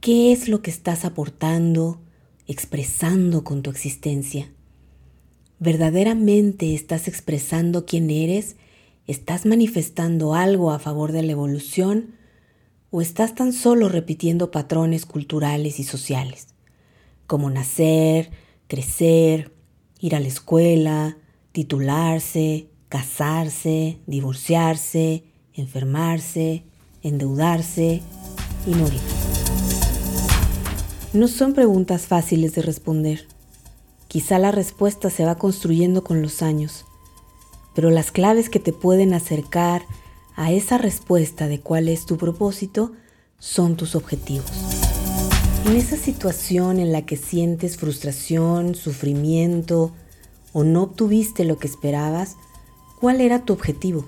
¿qué 0.02 0.32
es 0.32 0.50
lo 0.50 0.64
que 0.64 0.72
estás 0.72 1.06
aportando, 1.06 2.02
expresando 2.48 3.44
con 3.44 3.62
tu 3.62 3.70
existencia? 3.70 4.52
¿Verdaderamente 5.60 6.74
estás 6.74 7.08
expresando 7.08 7.86
quién 7.86 8.10
eres 8.10 8.56
¿Estás 9.06 9.46
manifestando 9.46 10.34
algo 10.34 10.72
a 10.72 10.80
favor 10.80 11.12
de 11.12 11.22
la 11.22 11.34
evolución 11.34 12.16
o 12.90 13.02
estás 13.02 13.36
tan 13.36 13.54
solo 13.54 13.88
repitiendo 13.88 14.50
patrones 14.50 15.06
culturales 15.06 15.80
y 15.80 15.84
sociales, 15.84 16.48
como 17.28 17.52
nacer, 17.52 18.32
crecer, 18.68 19.54
ir 20.00 20.16
a 20.16 20.20
la 20.20 20.28
escuela, 20.28 21.20
titularse, 21.52 22.70
casarse, 22.88 24.00
divorciarse, 24.08 25.24
enfermarse, 25.54 26.64
endeudarse 27.04 28.02
y 28.66 28.70
morir? 28.76 29.02
No 31.14 31.28
son 31.28 31.54
preguntas 31.54 32.08
fáciles 32.08 32.54
de 32.54 32.62
responder. 32.62 33.28
Quizá 34.08 34.40
la 34.40 34.52
respuesta 34.52 35.10
se 35.10 35.26
va 35.26 35.36
construyendo 35.36 36.04
con 36.04 36.22
los 36.22 36.42
años 36.42 36.86
pero 37.80 37.92
las 37.92 38.12
claves 38.12 38.50
que 38.50 38.60
te 38.60 38.74
pueden 38.74 39.14
acercar 39.14 39.84
a 40.36 40.52
esa 40.52 40.78
respuesta 40.78 41.48
de 41.48 41.62
cuál 41.62 41.88
es 41.88 42.06
tu 42.06 42.18
propósito 42.18 42.92
son 43.38 43.78
tus 43.78 43.96
objetivos. 43.96 44.52
En 45.66 45.78
esa 45.78 45.96
situación 45.96 46.80
en 46.80 46.92
la 46.92 47.06
que 47.06 47.16
sientes 47.16 47.78
frustración, 47.78 48.76
sufrimiento 48.76 49.94
o 50.52 50.66
no 50.66 50.84
obtuviste 50.84 51.46
lo 51.46 51.58
que 51.58 51.68
esperabas, 51.68 52.36
¿cuál 53.00 53.22
era 53.22 53.46
tu 53.46 53.54
objetivo? 53.54 54.06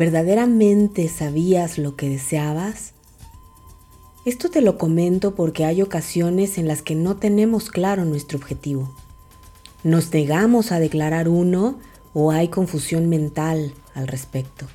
¿Verdaderamente 0.00 1.10
sabías 1.10 1.76
lo 1.76 1.94
que 1.94 2.08
deseabas? 2.08 2.94
Esto 4.24 4.48
te 4.48 4.62
lo 4.62 4.78
comento 4.78 5.34
porque 5.34 5.66
hay 5.66 5.82
ocasiones 5.82 6.56
en 6.56 6.66
las 6.66 6.80
que 6.80 6.94
no 6.94 7.18
tenemos 7.18 7.68
claro 7.68 8.06
nuestro 8.06 8.38
objetivo. 8.38 8.96
Nos 9.84 10.10
negamos 10.10 10.72
a 10.72 10.80
declarar 10.80 11.28
uno 11.28 11.80
o 12.14 12.30
hay 12.30 12.48
confusión 12.48 13.10
mental 13.10 13.74
al 13.92 14.08
respecto. 14.08 14.68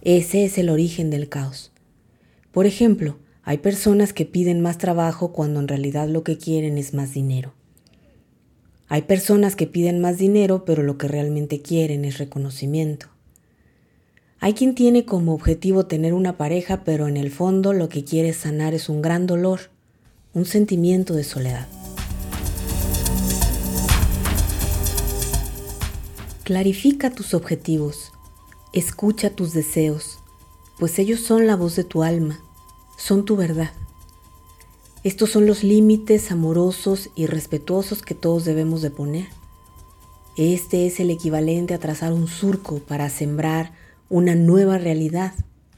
Ese 0.00 0.46
es 0.46 0.56
el 0.56 0.70
origen 0.70 1.10
del 1.10 1.28
caos. 1.28 1.70
Por 2.50 2.64
ejemplo, 2.64 3.18
hay 3.42 3.58
personas 3.58 4.14
que 4.14 4.24
piden 4.24 4.62
más 4.62 4.78
trabajo 4.78 5.30
cuando 5.34 5.60
en 5.60 5.68
realidad 5.68 6.08
lo 6.08 6.22
que 6.22 6.38
quieren 6.38 6.78
es 6.78 6.94
más 6.94 7.12
dinero. 7.12 7.52
Hay 8.88 9.02
personas 9.02 9.56
que 9.56 9.66
piden 9.66 10.00
más 10.00 10.16
dinero 10.16 10.64
pero 10.64 10.82
lo 10.82 10.96
que 10.96 11.06
realmente 11.06 11.60
quieren 11.60 12.06
es 12.06 12.16
reconocimiento. 12.16 13.08
Hay 14.40 14.54
quien 14.54 14.76
tiene 14.76 15.04
como 15.04 15.34
objetivo 15.34 15.86
tener 15.86 16.14
una 16.14 16.36
pareja 16.36 16.84
pero 16.84 17.08
en 17.08 17.16
el 17.16 17.32
fondo 17.32 17.72
lo 17.72 17.88
que 17.88 18.04
quiere 18.04 18.32
sanar 18.32 18.72
es 18.72 18.88
un 18.88 19.02
gran 19.02 19.26
dolor, 19.26 19.70
un 20.32 20.44
sentimiento 20.44 21.14
de 21.14 21.24
soledad. 21.24 21.66
Clarifica 26.44 27.10
tus 27.10 27.34
objetivos, 27.34 28.12
escucha 28.72 29.30
tus 29.30 29.52
deseos, 29.52 30.20
pues 30.78 31.00
ellos 31.00 31.20
son 31.20 31.48
la 31.48 31.56
voz 31.56 31.74
de 31.74 31.84
tu 31.84 32.04
alma, 32.04 32.40
son 32.96 33.24
tu 33.24 33.36
verdad. 33.36 33.72
Estos 35.02 35.30
son 35.30 35.46
los 35.46 35.64
límites 35.64 36.30
amorosos 36.30 37.10
y 37.16 37.26
respetuosos 37.26 38.02
que 38.02 38.14
todos 38.14 38.44
debemos 38.44 38.82
de 38.82 38.90
poner. 38.90 39.26
Este 40.36 40.86
es 40.86 41.00
el 41.00 41.10
equivalente 41.10 41.74
a 41.74 41.78
trazar 41.80 42.12
un 42.12 42.28
surco 42.28 42.78
para 42.78 43.10
sembrar 43.10 43.72
una 44.10 44.34
nueva 44.34 44.78
realidad 44.78 45.34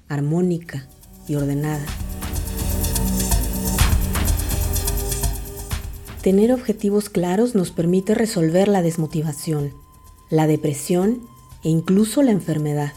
armónica 0.09 0.87
y 1.27 1.35
ordenada. 1.35 1.85
Tener 6.23 6.53
objetivos 6.53 7.09
claros 7.09 7.55
nos 7.55 7.71
permite 7.71 8.15
resolver 8.15 8.69
la 8.69 8.83
desmotivación, 8.83 9.73
la 10.29 10.47
depresión 10.47 11.23
e 11.65 11.71
incluso 11.71 12.23
la 12.23 12.31
enfermedad. 12.31 12.93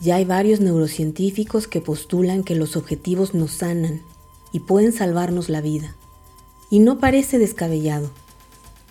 Ya 0.00 0.16
hay 0.16 0.24
varios 0.24 0.60
neurocientíficos 0.60 1.66
que 1.66 1.82
postulan 1.82 2.42
que 2.42 2.54
los 2.54 2.76
objetivos 2.76 3.34
nos 3.34 3.50
sanan 3.50 4.00
y 4.52 4.60
pueden 4.60 4.92
salvarnos 4.92 5.50
la 5.50 5.60
vida. 5.60 5.96
Y 6.70 6.78
no 6.78 6.98
parece 6.98 7.38
descabellado. 7.38 8.10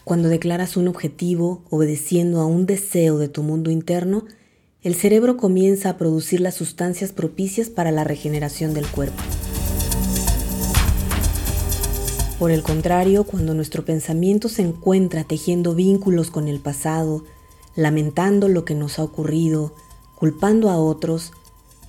Cuando 0.04 0.30
declaras 0.30 0.78
un 0.78 0.88
objetivo 0.88 1.64
obedeciendo 1.70 2.40
a 2.42 2.46
un 2.46 2.66
deseo 2.66 3.18
de 3.18 3.30
tu 3.30 3.42
mundo 3.42 3.72
interno, 3.72 4.26
el 4.82 4.96
cerebro 4.96 5.36
comienza 5.36 5.90
a 5.90 5.98
producir 5.98 6.40
las 6.40 6.56
sustancias 6.56 7.12
propicias 7.12 7.70
para 7.70 7.92
la 7.92 8.06
regeneración 8.06 8.74
del 8.74 8.88
cuerpo. 8.88 9.22
Por 12.40 12.52
el 12.52 12.64
contrario, 12.64 13.26
cuando 13.26 13.54
nuestro 13.54 13.84
pensamiento 13.84 14.48
se 14.48 14.62
encuentra 14.62 15.26
tejiendo 15.26 15.76
vínculos 15.76 16.32
con 16.32 16.48
el 16.48 16.62
pasado, 16.62 17.26
lamentando 17.76 18.48
lo 18.48 18.64
que 18.64 18.74
nos 18.74 19.00
ha 19.00 19.04
ocurrido, 19.04 19.76
culpando 20.16 20.70
a 20.70 20.78
otros, 20.78 21.34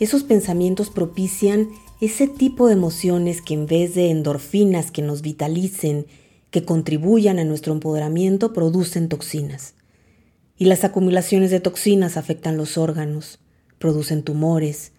esos 0.01 0.25
pensamientos 0.25 0.91
propician 0.91 1.69
ese 2.01 2.27
tipo 2.27 2.67
de 2.67 2.73
emociones 2.73 3.41
que 3.41 3.55
en 3.55 3.67
vez 3.67 3.95
de 3.95 4.11
endorfinas 4.11 4.91
que 4.91 5.03
nos 5.03 5.23
vitalicen, 5.23 6.07
que 6.51 6.65
contribuyan 6.65 7.39
a 7.39 7.45
nuestro 7.45 7.73
empoderamiento, 7.73 8.53
producen 8.53 9.09
toxinas. 9.09 9.75
Y 10.61 10.67
las 10.67 10.85
acumulaciones 10.85 11.51
de 11.51 11.59
toxinas 11.59 12.19
afectan 12.19 12.59
los 12.59 12.77
órganos, 12.77 13.39
producen 13.79 14.23
tumores 14.23 14.93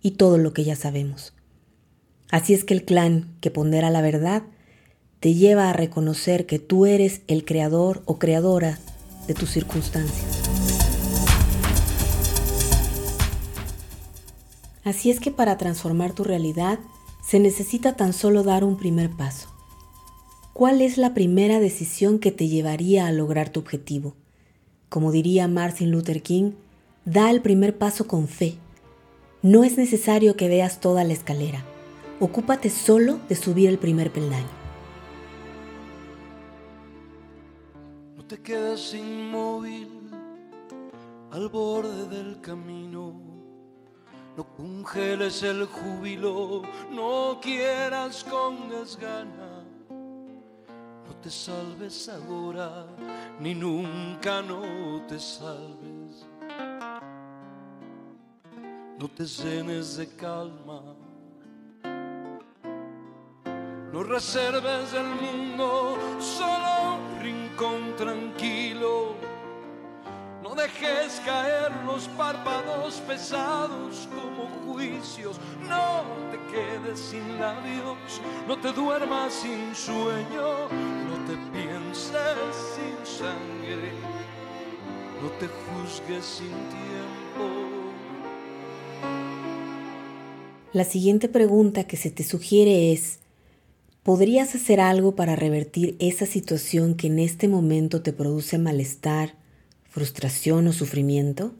y 0.00 0.12
todo 0.12 0.38
lo 0.38 0.52
que 0.52 0.62
ya 0.62 0.76
sabemos. 0.76 1.32
Así 2.30 2.54
es 2.54 2.62
que 2.62 2.74
el 2.74 2.84
clan 2.84 3.36
que 3.40 3.50
pondera 3.50 3.90
la 3.90 4.02
verdad 4.02 4.44
te 5.18 5.34
lleva 5.34 5.68
a 5.68 5.72
reconocer 5.72 6.46
que 6.46 6.60
tú 6.60 6.86
eres 6.86 7.22
el 7.26 7.44
creador 7.44 8.02
o 8.04 8.20
creadora 8.20 8.78
de 9.26 9.34
tus 9.34 9.50
circunstancias. 9.50 10.44
Así 14.84 15.10
es 15.10 15.18
que 15.18 15.32
para 15.32 15.58
transformar 15.58 16.12
tu 16.12 16.22
realidad 16.22 16.78
se 17.28 17.40
necesita 17.40 17.96
tan 17.96 18.12
solo 18.12 18.44
dar 18.44 18.62
un 18.62 18.76
primer 18.76 19.10
paso. 19.10 19.48
¿Cuál 20.52 20.80
es 20.80 20.98
la 20.98 21.14
primera 21.14 21.58
decisión 21.58 22.20
que 22.20 22.30
te 22.30 22.46
llevaría 22.46 23.08
a 23.08 23.12
lograr 23.12 23.48
tu 23.48 23.58
objetivo? 23.58 24.14
Como 24.90 25.12
diría 25.12 25.46
Martin 25.46 25.92
Luther 25.92 26.20
King, 26.20 26.50
da 27.04 27.30
el 27.30 27.40
primer 27.42 27.78
paso 27.78 28.08
con 28.08 28.26
fe. 28.26 28.58
No 29.40 29.62
es 29.62 29.78
necesario 29.78 30.34
que 30.34 30.48
veas 30.48 30.80
toda 30.80 31.04
la 31.04 31.12
escalera. 31.12 31.62
Ocúpate 32.18 32.70
solo 32.70 33.20
de 33.28 33.36
subir 33.36 33.68
el 33.68 33.78
primer 33.78 34.10
peldaño. 34.10 34.50
No 38.16 38.24
te 38.26 38.42
quedes 38.42 38.92
inmóvil 38.92 40.10
al 41.30 41.48
borde 41.48 42.08
del 42.08 42.40
camino. 42.40 43.14
No 44.36 44.56
congeles 44.56 45.44
el 45.44 45.66
júbilo, 45.66 46.62
no 46.90 47.38
quieras 47.40 48.24
con 48.24 48.68
desgana 48.68 49.59
te 51.22 51.30
salves 51.30 52.08
ahora, 52.08 52.86
ni 53.38 53.54
nunca 53.54 54.40
no 54.40 55.02
te 55.06 55.18
salves. 55.18 56.26
No 58.98 59.08
te 59.08 59.24
llenes 59.24 59.96
de 59.96 60.06
calma, 60.16 60.82
no 63.92 64.02
reserves 64.02 64.92
del 64.92 65.06
mundo 65.06 65.98
solo 66.18 66.96
un 66.96 67.22
rincón 67.22 67.96
tranquilo. 67.96 69.14
No 70.42 70.54
dejes 70.54 71.20
caer 71.24 71.70
los 71.86 72.08
párpados 72.08 73.00
pesados 73.06 74.08
como 74.14 74.48
juicios. 74.66 75.38
No 75.68 76.04
te 76.30 76.38
quedes 76.52 76.98
sin 76.98 77.38
labios, 77.38 78.20
no 78.46 78.56
te 78.58 78.72
duermas 78.72 79.32
sin 79.32 79.74
sueño 79.74 80.68
te 81.26 81.36
pienses 81.52 82.54
sin 82.74 83.18
sangre, 83.18 83.90
no 85.22 85.28
te 85.38 85.46
juzgues 85.46 86.24
sin 86.24 86.48
tiempo. 86.48 87.70
La 90.72 90.84
siguiente 90.84 91.28
pregunta 91.28 91.84
que 91.84 91.96
se 91.96 92.10
te 92.10 92.22
sugiere 92.22 92.92
es, 92.92 93.18
¿podrías 94.02 94.54
hacer 94.54 94.80
algo 94.80 95.16
para 95.16 95.36
revertir 95.36 95.96
esa 95.98 96.26
situación 96.26 96.94
que 96.94 97.08
en 97.08 97.18
este 97.18 97.48
momento 97.48 98.02
te 98.02 98.12
produce 98.12 98.56
malestar, 98.58 99.34
frustración 99.88 100.68
o 100.68 100.72
sufrimiento? 100.72 101.54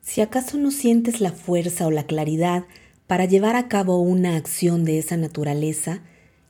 Si 0.00 0.20
acaso 0.20 0.56
no 0.56 0.70
sientes 0.70 1.20
la 1.20 1.32
fuerza 1.32 1.86
o 1.86 1.90
la 1.90 2.06
claridad 2.06 2.64
para 3.06 3.26
llevar 3.26 3.56
a 3.56 3.68
cabo 3.68 4.00
una 4.00 4.36
acción 4.36 4.84
de 4.84 4.98
esa 4.98 5.16
naturaleza, 5.16 6.02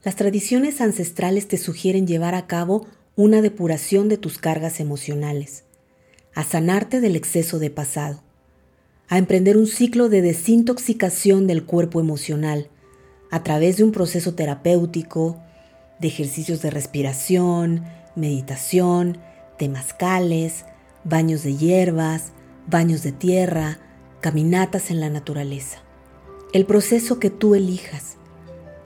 las 0.04 0.16
tradiciones 0.16 0.80
ancestrales 0.80 1.46
te 1.46 1.56
sugieren 1.56 2.06
llevar 2.06 2.34
a 2.34 2.46
cabo 2.46 2.86
una 3.14 3.40
depuración 3.40 4.08
de 4.08 4.16
tus 4.16 4.38
cargas 4.38 4.80
emocionales, 4.80 5.64
a 6.34 6.44
sanarte 6.44 7.00
del 7.00 7.14
exceso 7.14 7.58
de 7.58 7.70
pasado, 7.70 8.22
a 9.08 9.18
emprender 9.18 9.56
un 9.56 9.66
ciclo 9.66 10.08
de 10.08 10.22
desintoxicación 10.22 11.46
del 11.46 11.64
cuerpo 11.64 12.00
emocional 12.00 12.68
a 13.30 13.42
través 13.42 13.76
de 13.76 13.84
un 13.84 13.92
proceso 13.92 14.34
terapéutico, 14.34 15.40
de 16.00 16.08
ejercicios 16.08 16.62
de 16.62 16.70
respiración, 16.70 17.84
meditación, 18.16 19.18
temazcales, 19.56 20.64
baños 21.04 21.42
de 21.44 21.56
hierbas, 21.56 22.32
baños 22.66 23.02
de 23.02 23.12
tierra, 23.12 23.78
caminatas 24.20 24.90
en 24.90 25.00
la 25.00 25.10
naturaleza. 25.10 25.78
El 26.52 26.66
proceso 26.66 27.18
que 27.18 27.30
tú 27.30 27.54
elijas 27.54 28.16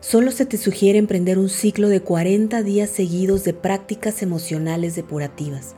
Solo 0.08 0.30
se 0.30 0.46
te 0.46 0.56
sugiere 0.56 1.00
emprender 1.00 1.36
un 1.36 1.48
ciclo 1.48 1.88
de 1.88 2.00
40 2.00 2.62
días 2.62 2.90
seguidos 2.90 3.42
de 3.42 3.52
prácticas 3.52 4.22
emocionales 4.22 4.94
depurativas, 4.94 5.74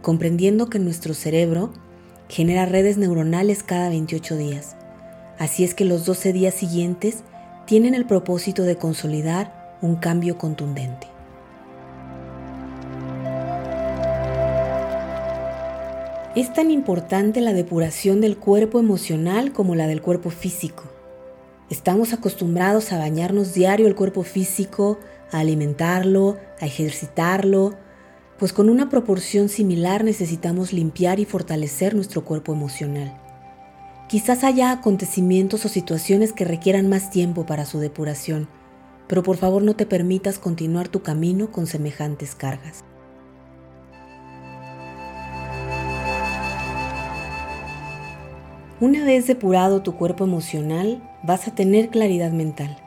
comprendiendo 0.00 0.70
que 0.70 0.78
nuestro 0.78 1.12
cerebro 1.12 1.72
genera 2.28 2.66
redes 2.66 2.98
neuronales 2.98 3.64
cada 3.64 3.88
28 3.88 4.36
días. 4.36 4.76
Así 5.40 5.64
es 5.64 5.74
que 5.74 5.84
los 5.84 6.04
12 6.04 6.32
días 6.32 6.54
siguientes 6.54 7.24
tienen 7.66 7.94
el 7.96 8.06
propósito 8.06 8.62
de 8.62 8.76
consolidar 8.76 9.76
un 9.82 9.96
cambio 9.96 10.38
contundente. 10.38 11.08
Es 16.36 16.52
tan 16.52 16.70
importante 16.70 17.40
la 17.40 17.54
depuración 17.54 18.20
del 18.20 18.36
cuerpo 18.36 18.78
emocional 18.78 19.52
como 19.52 19.74
la 19.74 19.88
del 19.88 20.00
cuerpo 20.00 20.30
físico. 20.30 20.84
Estamos 21.70 22.14
acostumbrados 22.14 22.92
a 22.92 22.98
bañarnos 22.98 23.52
diario 23.52 23.86
el 23.86 23.94
cuerpo 23.94 24.22
físico, 24.22 24.98
a 25.30 25.40
alimentarlo, 25.40 26.38
a 26.60 26.66
ejercitarlo, 26.66 27.74
pues 28.38 28.54
con 28.54 28.70
una 28.70 28.88
proporción 28.88 29.50
similar 29.50 30.02
necesitamos 30.02 30.72
limpiar 30.72 31.20
y 31.20 31.26
fortalecer 31.26 31.94
nuestro 31.94 32.24
cuerpo 32.24 32.52
emocional. 32.52 33.20
Quizás 34.08 34.44
haya 34.44 34.70
acontecimientos 34.70 35.66
o 35.66 35.68
situaciones 35.68 36.32
que 36.32 36.46
requieran 36.46 36.88
más 36.88 37.10
tiempo 37.10 37.44
para 37.44 37.66
su 37.66 37.78
depuración, 37.80 38.48
pero 39.06 39.22
por 39.22 39.36
favor 39.36 39.62
no 39.62 39.76
te 39.76 39.84
permitas 39.84 40.38
continuar 40.38 40.88
tu 40.88 41.02
camino 41.02 41.52
con 41.52 41.66
semejantes 41.66 42.34
cargas. 42.34 42.84
Una 48.80 49.04
vez 49.04 49.26
depurado 49.26 49.82
tu 49.82 49.96
cuerpo 49.96 50.22
emocional, 50.22 51.02
vas 51.24 51.48
a 51.48 51.54
tener 51.54 51.88
claridad 51.88 52.30
mental. 52.30 52.78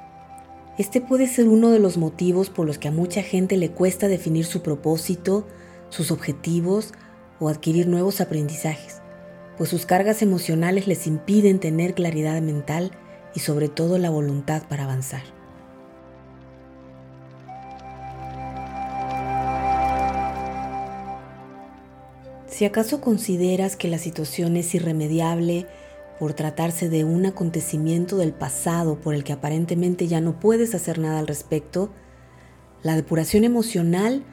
Este 0.78 1.02
puede 1.02 1.28
ser 1.28 1.50
uno 1.50 1.70
de 1.70 1.80
los 1.80 1.98
motivos 1.98 2.50
por 2.50 2.66
los 2.66 2.78
que 2.78 2.88
a 2.88 2.94
mucha 2.94 3.22
gente 3.24 3.58
le 3.58 3.72
cuesta 3.72 4.08
definir 4.08 4.46
su 4.46 4.62
propósito, 4.62 5.46
sus 5.90 6.10
objetivos 6.12 6.94
o 7.42 7.50
adquirir 7.50 7.88
nuevos 7.88 8.22
aprendizajes, 8.22 9.02
pues 9.58 9.70
sus 9.70 9.86
cargas 9.86 10.22
emocionales 10.22 10.88
les 10.88 11.08
impiden 11.08 11.60
tener 11.60 11.94
claridad 11.94 12.42
mental 12.42 12.92
y 13.36 13.42
sobre 13.42 13.68
todo 13.68 13.98
la 13.98 14.10
voluntad 14.10 14.64
para 14.70 14.86
avanzar. 14.86 15.24
Si 22.48 22.66
acaso 22.66 23.02
consideras 23.02 23.76
que 23.76 23.88
la 23.88 23.98
situación 23.98 24.56
es 24.56 24.74
irremediable 24.76 25.68
por 26.22 26.36
tratarse 26.36 26.88
de 26.88 27.04
un 27.04 27.26
acontecimiento 27.26 28.16
del 28.16 28.32
pasado 28.32 29.02
por 29.02 29.16
el 29.16 29.24
que 29.24 29.34
aparentemente 29.34 30.08
ya 30.08 30.22
no 30.22 30.40
puedes 30.40 30.76
hacer 30.76 31.00
nada 31.00 31.18
al 31.18 31.26
respecto, 31.26 31.90
la 32.84 32.96
depuración 32.96 33.44
emocional 33.44 34.24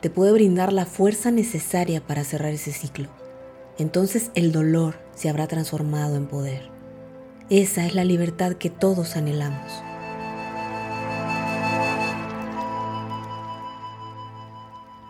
te 0.00 0.10
puede 0.10 0.32
brindar 0.32 0.72
la 0.72 0.86
fuerza 0.86 1.30
necesaria 1.30 2.04
para 2.04 2.24
cerrar 2.24 2.52
ese 2.52 2.72
ciclo. 2.72 3.10
Entonces 3.78 4.32
el 4.34 4.50
dolor 4.50 4.96
se 5.14 5.28
habrá 5.28 5.46
transformado 5.46 6.16
en 6.16 6.26
poder. 6.26 6.68
Esa 7.48 7.86
es 7.86 7.94
la 7.94 8.02
libertad 8.02 8.54
que 8.54 8.68
todos 8.68 9.14
anhelamos. 9.14 9.70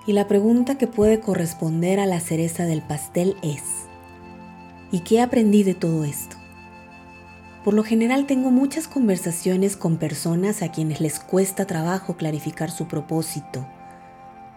Y 0.06 0.12
la 0.12 0.28
pregunta 0.28 0.76
que 0.76 0.86
puede 0.86 1.18
corresponder 1.18 1.98
a 1.98 2.04
la 2.04 2.20
cereza 2.20 2.66
del 2.66 2.82
pastel 2.82 3.38
es, 3.42 3.85
¿y 4.90 5.00
qué 5.00 5.20
aprendí 5.20 5.62
de 5.62 5.74
todo 5.74 6.04
esto? 6.04 6.36
Por 7.64 7.74
lo 7.74 7.82
general 7.82 8.26
tengo 8.26 8.52
muchas 8.52 8.86
conversaciones 8.86 9.76
con 9.76 9.96
personas 9.96 10.62
a 10.62 10.70
quienes 10.70 11.00
les 11.00 11.18
cuesta 11.18 11.66
trabajo 11.66 12.16
clarificar 12.16 12.70
su 12.70 12.86
propósito, 12.86 13.66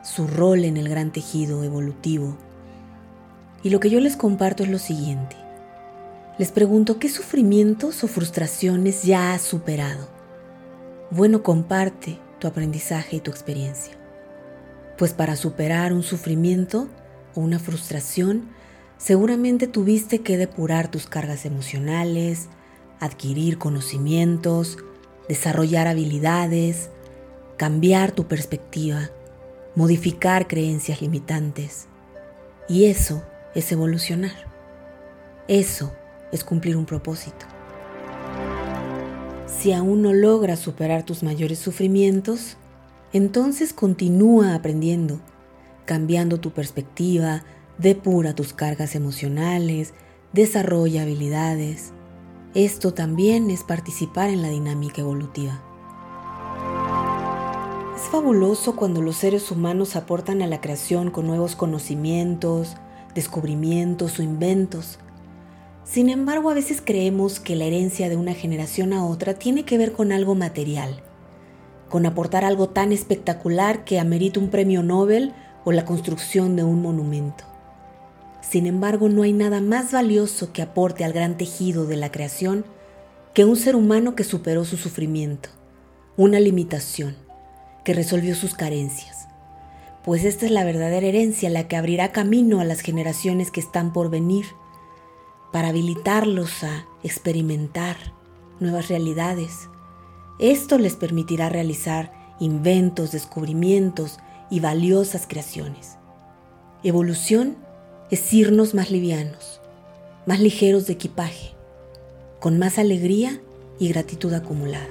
su 0.04 0.28
rol 0.28 0.64
en 0.64 0.78
el 0.78 0.88
gran 0.88 1.12
tejido 1.12 1.64
evolutivo. 1.64 2.38
Y 3.64 3.72
lo 3.72 3.80
que 3.80 3.90
yo 3.90 4.00
les 4.00 4.16
comparto 4.16 4.64
es 4.64 4.70
lo 4.70 4.78
siguiente. 4.78 5.36
Les 6.38 6.52
pregunto 6.52 7.00
qué 7.00 7.10
sufrimientos 7.10 8.04
o 8.04 8.08
frustraciones 8.08 9.04
ya 9.04 9.34
has 9.34 9.42
superado. 9.42 10.08
Bueno, 11.12 11.42
comparte 11.42 12.20
tu 12.40 12.48
aprendizaje 12.48 13.18
y 13.18 13.20
tu 13.20 13.32
experiencia. 13.32 13.96
Pues 14.98 15.14
para 15.14 15.36
superar 15.36 15.94
un 15.94 16.04
sufrimiento 16.04 16.88
o 17.34 17.42
una 17.42 17.58
frustración, 17.58 18.50
seguramente 19.00 19.66
tuviste 19.66 20.20
que 20.20 20.38
depurar 20.38 20.92
tus 20.92 21.08
cargas 21.08 21.46
emocionales, 21.46 22.50
adquirir 23.00 23.58
conocimientos, 23.58 24.78
desarrollar 25.28 25.88
habilidades, 25.88 26.92
cambiar 27.58 28.12
tu 28.12 28.28
perspectiva, 28.28 29.10
modificar 29.76 30.48
creencias 30.48 31.02
limitantes. 31.02 31.88
Y 32.68 32.86
eso 32.86 33.24
es 33.56 33.72
evolucionar. 33.72 34.36
Eso 35.48 35.92
es 36.32 36.44
cumplir 36.44 36.78
un 36.78 36.86
propósito. 36.86 37.46
Si 39.48 39.72
aún 39.72 40.02
no 40.02 40.14
logras 40.14 40.60
superar 40.60 41.04
tus 41.04 41.24
mayores 41.24 41.58
sufrimientos, 41.58 42.58
entonces 43.14 43.74
continúa 43.74 44.56
aprendiendo, 44.56 45.20
cambiando 45.86 46.40
tu 46.40 46.52
perspectiva, 46.52 47.44
depura 47.80 48.36
tus 48.36 48.54
cargas 48.54 48.94
emocionales, 48.94 49.96
desarrolla 50.32 51.02
habilidades. 51.02 51.92
Esto 52.54 52.94
también 52.94 53.50
es 53.50 53.64
participar 53.64 54.30
en 54.30 54.44
la 54.44 54.50
dinámica 54.50 55.02
evolutiva. 55.02 55.64
Es 57.96 58.04
fabuloso 58.04 58.76
cuando 58.76 59.02
los 59.02 59.16
seres 59.16 59.50
humanos 59.50 59.96
aportan 59.96 60.44
a 60.44 60.48
la 60.48 60.62
creación 60.62 61.10
con 61.10 61.26
nuevos 61.26 61.56
conocimientos, 61.56 62.76
descubrimientos 63.16 64.20
o 64.20 64.24
inventos. 64.24 65.00
Sin 65.84 66.10
embargo, 66.10 66.52
a 66.52 66.54
veces 66.54 66.84
creemos 66.86 67.40
que 67.40 67.56
la 67.56 67.66
herencia 67.66 68.10
de 68.10 68.16
una 68.16 68.36
generación 68.36 68.94
a 68.94 69.04
otra 69.04 69.34
tiene 69.34 69.66
que 69.66 69.80
ver 69.80 69.94
con 69.94 70.12
algo 70.12 70.36
material 70.36 71.02
con 71.90 72.06
aportar 72.06 72.46
algo 72.46 72.70
tan 72.70 72.92
espectacular 72.92 73.84
que 73.84 74.00
amerita 74.00 74.40
un 74.40 74.50
premio 74.50 74.84
Nobel 74.84 75.34
o 75.66 75.72
la 75.72 75.86
construcción 75.86 76.56
de 76.56 76.64
un 76.64 76.82
monumento. 76.82 77.49
Sin 78.50 78.66
embargo, 78.66 79.10
no 79.10 79.22
hay 79.22 79.32
nada 79.32 79.62
más 79.62 79.92
valioso 79.92 80.52
que 80.54 80.64
aporte 80.64 81.04
al 81.04 81.14
gran 81.14 81.38
tejido 81.38 81.86
de 81.86 81.98
la 81.98 82.12
creación 82.12 82.66
que 83.36 83.46
un 83.46 83.56
ser 83.56 83.76
humano 83.76 84.16
que 84.16 84.24
superó 84.24 84.66
su 84.66 84.76
sufrimiento, 84.76 85.50
una 86.18 86.40
limitación, 86.40 87.16
que 87.86 87.94
resolvió 87.94 88.34
sus 88.34 88.56
carencias. 88.56 89.28
Pues 90.04 90.24
esta 90.24 90.48
es 90.48 90.52
la 90.52 90.64
verdadera 90.64 91.06
herencia, 91.06 91.52
la 91.52 91.68
que 91.68 91.76
abrirá 91.76 92.12
camino 92.12 92.60
a 92.60 92.64
las 92.64 92.80
generaciones 92.80 93.52
que 93.52 93.60
están 93.60 93.94
por 93.94 94.10
venir, 94.10 94.46
para 95.54 95.68
habilitarlos 95.68 96.64
a 96.64 96.88
experimentar 97.04 97.98
nuevas 98.60 98.88
realidades, 98.88 99.70
esto 100.40 100.80
les 100.80 100.96
permitirá 100.96 101.50
realizar 101.50 102.12
inventos, 102.40 103.12
descubrimientos 103.12 104.18
y 104.50 104.60
valiosas 104.60 105.28
creaciones. 105.28 105.98
Evolución 106.82 107.69
es 108.12 108.34
irnos 108.34 108.74
más 108.74 108.90
livianos, 108.90 109.62
más 110.26 110.40
ligeros 110.40 110.88
de 110.88 110.94
equipaje, 110.94 111.54
con 112.40 112.58
más 112.58 112.80
alegría 112.80 113.40
y 113.78 113.90
gratitud 113.90 114.34
acumulada. 114.34 114.88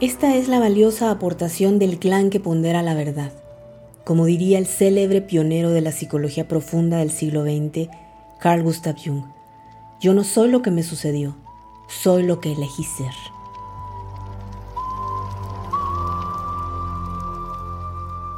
Esta 0.00 0.36
es 0.36 0.48
la 0.48 0.58
valiosa 0.58 1.10
aportación 1.10 1.78
del 1.78 1.98
clan 1.98 2.30
que 2.30 2.40
pondera 2.40 2.82
la 2.82 2.94
verdad. 2.94 3.32
Como 4.04 4.26
diría 4.26 4.58
el 4.58 4.66
célebre 4.66 5.22
pionero 5.22 5.70
de 5.70 5.80
la 5.80 5.92
psicología 5.92 6.48
profunda 6.48 6.98
del 6.98 7.10
siglo 7.10 7.44
XX, 7.44 7.88
Carl 8.40 8.62
Gustav 8.64 8.96
Jung, 9.02 9.24
yo 10.00 10.12
no 10.14 10.24
soy 10.24 10.48
lo 10.50 10.62
que 10.62 10.72
me 10.72 10.82
sucedió, 10.82 11.36
soy 11.88 12.24
lo 12.24 12.40
que 12.40 12.52
elegí 12.52 12.82
ser. 12.82 13.33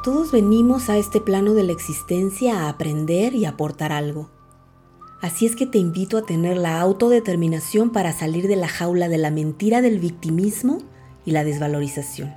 Todos 0.07 0.31
venimos 0.31 0.89
a 0.89 0.99
este 0.99 1.21
plano 1.21 1.55
de 1.55 1.65
la 1.65 1.73
existencia 1.73 2.61
a 2.61 2.69
aprender 2.69 3.35
y 3.35 3.45
aportar 3.45 3.91
algo. 3.91 4.31
Así 5.21 5.47
es 5.47 5.57
que 5.57 5.67
te 5.67 5.79
invito 5.79 6.17
a 6.17 6.23
tener 6.25 6.57
la 6.57 6.81
autodeterminación 6.81 7.91
para 7.91 8.13
salir 8.13 8.47
de 8.47 8.55
la 8.55 8.69
jaula 8.69 9.09
de 9.09 9.19
la 9.19 9.33
mentira 9.33 9.83
del 9.83 9.99
victimismo 9.99 10.79
y 11.25 11.33
la 11.33 11.43
desvalorización. 11.43 12.33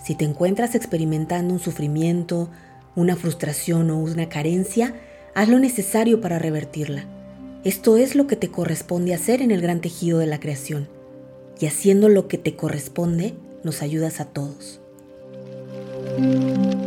Si 0.00 0.14
te 0.14 0.24
encuentras 0.24 0.76
experimentando 0.76 1.52
un 1.52 1.58
sufrimiento, 1.58 2.48
una 2.94 3.16
frustración 3.16 3.90
o 3.90 3.98
una 3.98 4.28
carencia, 4.28 4.94
haz 5.34 5.48
lo 5.48 5.58
necesario 5.58 6.20
para 6.20 6.38
revertirla 6.38 7.04
esto 7.62 7.98
es 7.98 8.14
lo 8.14 8.26
que 8.26 8.36
te 8.36 8.48
corresponde 8.48 9.12
hacer 9.12 9.42
en 9.42 9.50
el 9.50 9.60
gran 9.60 9.82
tejido 9.82 10.18
de 10.18 10.26
la 10.26 10.40
creación. 10.40 10.88
Y 11.60 11.66
haciendo 11.66 12.08
lo 12.08 12.26
que 12.26 12.38
te 12.38 12.56
corresponde, 12.56 13.34
nos 13.64 13.82
ayudas 13.82 14.18
a 14.20 14.24
todos. 14.24 14.80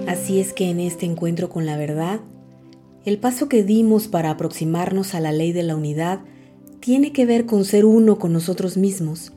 Así 0.07 0.39
es 0.39 0.53
que 0.53 0.69
en 0.69 0.79
este 0.79 1.05
encuentro 1.05 1.49
con 1.49 1.65
la 1.65 1.77
verdad, 1.77 2.21
el 3.05 3.17
paso 3.17 3.49
que 3.49 3.63
dimos 3.63 4.07
para 4.07 4.31
aproximarnos 4.31 5.13
a 5.15 5.19
la 5.19 5.31
ley 5.31 5.51
de 5.51 5.63
la 5.63 5.75
unidad 5.75 6.21
tiene 6.79 7.11
que 7.11 7.25
ver 7.25 7.45
con 7.45 7.65
ser 7.65 7.85
uno 7.85 8.17
con 8.19 8.33
nosotros 8.33 8.77
mismos 8.77 9.33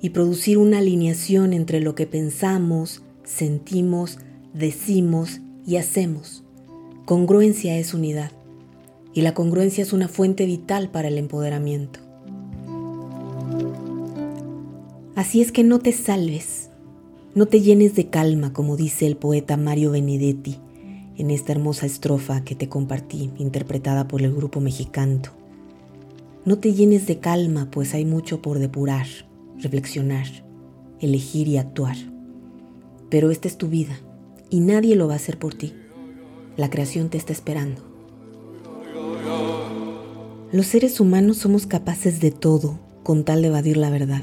y 0.00 0.10
producir 0.10 0.58
una 0.58 0.78
alineación 0.78 1.52
entre 1.52 1.80
lo 1.80 1.94
que 1.94 2.06
pensamos, 2.06 3.02
sentimos, 3.24 4.18
decimos 4.52 5.40
y 5.66 5.76
hacemos. 5.76 6.44
Congruencia 7.04 7.78
es 7.78 7.94
unidad 7.94 8.30
y 9.12 9.22
la 9.22 9.34
congruencia 9.34 9.82
es 9.82 9.92
una 9.92 10.08
fuente 10.08 10.46
vital 10.46 10.90
para 10.90 11.08
el 11.08 11.18
empoderamiento. 11.18 12.00
Así 15.14 15.40
es 15.40 15.52
que 15.52 15.62
no 15.62 15.78
te 15.78 15.92
salves, 15.92 16.63
no 17.34 17.46
te 17.46 17.60
llenes 17.60 17.94
de 17.96 18.08
calma, 18.10 18.52
como 18.52 18.76
dice 18.76 19.06
el 19.06 19.16
poeta 19.16 19.56
Mario 19.56 19.90
Benedetti 19.90 20.58
en 21.16 21.30
esta 21.30 21.52
hermosa 21.52 21.86
estrofa 21.86 22.44
que 22.44 22.54
te 22.54 22.68
compartí, 22.68 23.30
interpretada 23.38 24.08
por 24.08 24.22
el 24.22 24.34
grupo 24.34 24.60
mexicano. 24.60 25.20
No 26.44 26.58
te 26.58 26.72
llenes 26.72 27.06
de 27.06 27.18
calma, 27.18 27.70
pues 27.70 27.94
hay 27.94 28.04
mucho 28.04 28.42
por 28.42 28.58
depurar, 28.58 29.06
reflexionar, 29.58 30.26
elegir 31.00 31.48
y 31.48 31.56
actuar. 31.56 31.96
Pero 33.10 33.30
esta 33.30 33.48
es 33.48 33.56
tu 33.58 33.68
vida 33.68 33.98
y 34.50 34.60
nadie 34.60 34.96
lo 34.96 35.06
va 35.06 35.14
a 35.14 35.16
hacer 35.16 35.38
por 35.38 35.54
ti. 35.54 35.72
La 36.56 36.70
creación 36.70 37.08
te 37.08 37.18
está 37.18 37.32
esperando. 37.32 37.82
Los 40.52 40.66
seres 40.66 41.00
humanos 41.00 41.38
somos 41.38 41.66
capaces 41.66 42.20
de 42.20 42.30
todo 42.30 42.78
con 43.02 43.24
tal 43.24 43.42
de 43.42 43.48
evadir 43.48 43.76
la 43.76 43.90
verdad. 43.90 44.22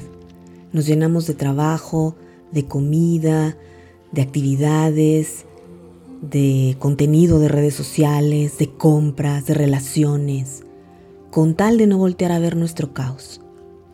Nos 0.72 0.86
llenamos 0.86 1.26
de 1.26 1.34
trabajo, 1.34 2.16
de 2.52 2.66
comida, 2.66 3.56
de 4.12 4.22
actividades, 4.22 5.46
de 6.20 6.76
contenido 6.78 7.40
de 7.40 7.48
redes 7.48 7.74
sociales, 7.74 8.58
de 8.58 8.68
compras, 8.68 9.46
de 9.46 9.54
relaciones, 9.54 10.62
con 11.30 11.54
tal 11.54 11.78
de 11.78 11.86
no 11.86 11.98
voltear 11.98 12.30
a 12.30 12.38
ver 12.38 12.56
nuestro 12.56 12.92
caos, 12.92 13.40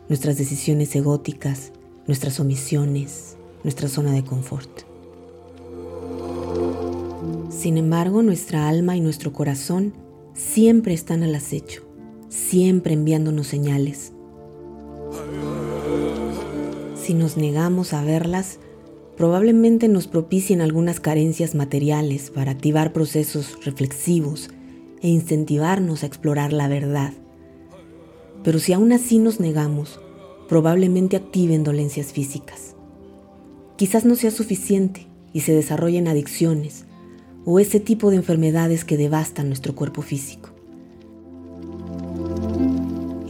nuestras 0.07 0.37
decisiones 0.37 0.95
egóticas, 0.95 1.71
nuestras 2.05 2.39
omisiones, 2.39 3.37
nuestra 3.63 3.87
zona 3.87 4.11
de 4.11 4.23
confort. 4.23 4.69
Sin 7.49 7.77
embargo, 7.77 8.21
nuestra 8.21 8.69
alma 8.69 8.95
y 8.95 9.01
nuestro 9.01 9.33
corazón 9.33 9.93
siempre 10.33 10.93
están 10.93 11.23
al 11.23 11.35
acecho, 11.35 11.83
siempre 12.29 12.93
enviándonos 12.93 13.47
señales. 13.47 14.13
Si 17.09 17.15
nos 17.15 17.37
negamos 17.37 17.93
a 17.93 18.03
verlas, 18.03 18.59
probablemente 19.17 19.87
nos 19.87 20.05
propicien 20.05 20.61
algunas 20.61 20.99
carencias 20.99 21.55
materiales 21.55 22.29
para 22.29 22.51
activar 22.51 22.93
procesos 22.93 23.57
reflexivos 23.65 24.51
e 25.01 25.07
incentivarnos 25.07 26.03
a 26.03 26.05
explorar 26.05 26.53
la 26.53 26.67
verdad. 26.67 27.13
Pero 28.43 28.59
si 28.59 28.73
aún 28.73 28.91
así 28.91 29.17
nos 29.17 29.39
negamos, 29.39 29.99
probablemente 30.47 31.15
activen 31.15 31.63
dolencias 31.63 32.13
físicas. 32.13 32.75
Quizás 33.75 34.05
no 34.05 34.15
sea 34.15 34.29
suficiente 34.29 35.07
y 35.33 35.39
se 35.39 35.53
desarrollen 35.53 36.07
adicciones 36.07 36.85
o 37.43 37.59
ese 37.59 37.79
tipo 37.79 38.11
de 38.11 38.17
enfermedades 38.17 38.85
que 38.85 38.97
devastan 38.97 39.47
nuestro 39.47 39.73
cuerpo 39.73 40.03
físico. 40.03 40.48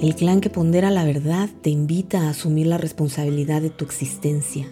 El 0.01 0.15
clan 0.15 0.39
que 0.39 0.49
pondera 0.49 0.91
la 0.91 1.03
verdad 1.03 1.49
te 1.61 1.69
invita 1.69 2.21
a 2.21 2.29
asumir 2.29 2.67
la 2.67 2.77
responsabilidad 2.77 3.61
de 3.61 3.69
tu 3.69 3.83
existencia. 3.83 4.65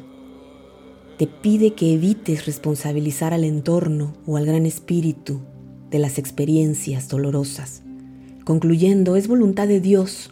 Te 1.18 1.28
pide 1.28 1.74
que 1.74 1.94
evites 1.94 2.46
responsabilizar 2.46 3.34
al 3.34 3.44
entorno 3.44 4.14
o 4.26 4.38
al 4.38 4.46
gran 4.46 4.66
espíritu 4.66 5.42
de 5.92 6.00
las 6.00 6.18
experiencias 6.18 7.10
dolorosas, 7.10 7.84
concluyendo 8.46 9.18
es 9.18 9.28
voluntad 9.28 9.68
de 9.68 9.82
Dios 9.82 10.32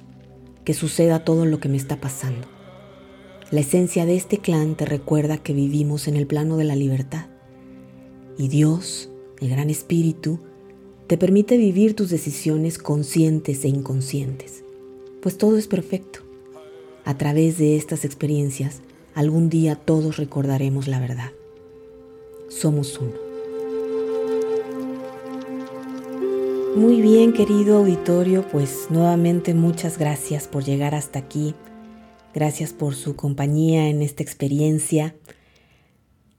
que 0.63 0.73
suceda 0.73 1.25
todo 1.25 1.45
lo 1.45 1.59
que 1.59 1.67
me 1.67 1.75
está 1.75 1.99
pasando. 1.99 2.47
La 3.51 3.59
esencia 3.59 4.05
de 4.05 4.15
este 4.15 4.37
clan 4.37 4.75
te 4.75 4.85
recuerda 4.85 5.37
que 5.37 5.51
vivimos 5.51 6.07
en 6.07 6.15
el 6.15 6.25
plano 6.25 6.55
de 6.55 6.63
la 6.63 6.75
libertad 6.77 7.25
y 8.37 8.47
Dios, 8.47 9.09
el 9.41 9.49
gran 9.49 9.69
espíritu, 9.69 10.39
te 11.07 11.17
permite 11.17 11.57
vivir 11.57 11.97
tus 11.97 12.11
decisiones 12.11 12.77
conscientes 12.77 13.65
e 13.65 13.67
inconscientes 13.67 14.64
pues 15.25 15.39
todo 15.39 15.57
es 15.57 15.65
perfecto. 15.65 16.19
A 17.03 17.17
través 17.17 17.57
de 17.57 17.77
estas 17.77 18.05
experiencias, 18.05 18.81
algún 19.15 19.49
día 19.49 19.73
todos 19.73 20.17
recordaremos 20.17 20.87
la 20.87 20.99
verdad. 20.99 21.31
Somos 22.47 22.99
uno. 22.99 23.15
Muy 26.75 27.01
bien, 27.01 27.33
querido 27.33 27.77
auditorio, 27.77 28.47
pues 28.51 28.85
nuevamente 28.91 29.55
muchas 29.55 29.97
gracias 29.97 30.47
por 30.47 30.63
llegar 30.63 30.93
hasta 30.93 31.17
aquí. 31.17 31.55
Gracias 32.35 32.71
por 32.71 32.93
su 32.93 33.15
compañía 33.15 33.89
en 33.89 34.03
esta 34.03 34.21
experiencia. 34.21 35.15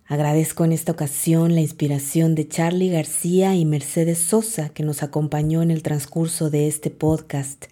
Agradezco 0.07 0.65
en 0.65 0.71
esta 0.71 0.93
ocasión 0.93 1.57
la 1.57 1.61
inspiración 1.61 2.37
de 2.37 2.47
Charlie 2.47 2.91
García 2.91 3.57
y 3.57 3.65
Mercedes 3.65 4.19
Sosa 4.19 4.69
que 4.69 4.85
nos 4.85 5.03
acompañó 5.03 5.61
en 5.61 5.73
el 5.73 5.83
transcurso 5.83 6.51
de 6.51 6.69
este 6.69 6.91
podcast 6.93 7.67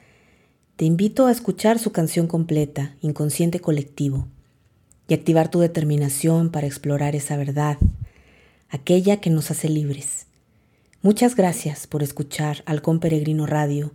te 0.76 0.84
invito 0.84 1.26
a 1.26 1.30
escuchar 1.30 1.78
su 1.78 1.92
canción 1.92 2.26
completa, 2.26 2.96
Inconsciente 3.00 3.60
Colectivo, 3.60 4.26
y 5.06 5.14
activar 5.14 5.48
tu 5.48 5.60
determinación 5.60 6.50
para 6.50 6.66
explorar 6.66 7.14
esa 7.14 7.36
verdad, 7.36 7.78
aquella 8.70 9.20
que 9.20 9.30
nos 9.30 9.52
hace 9.52 9.68
libres. 9.68 10.26
Muchas 11.00 11.36
gracias 11.36 11.86
por 11.86 12.02
escuchar 12.02 12.64
Halcón 12.66 12.98
Peregrino 12.98 13.46
Radio, 13.46 13.92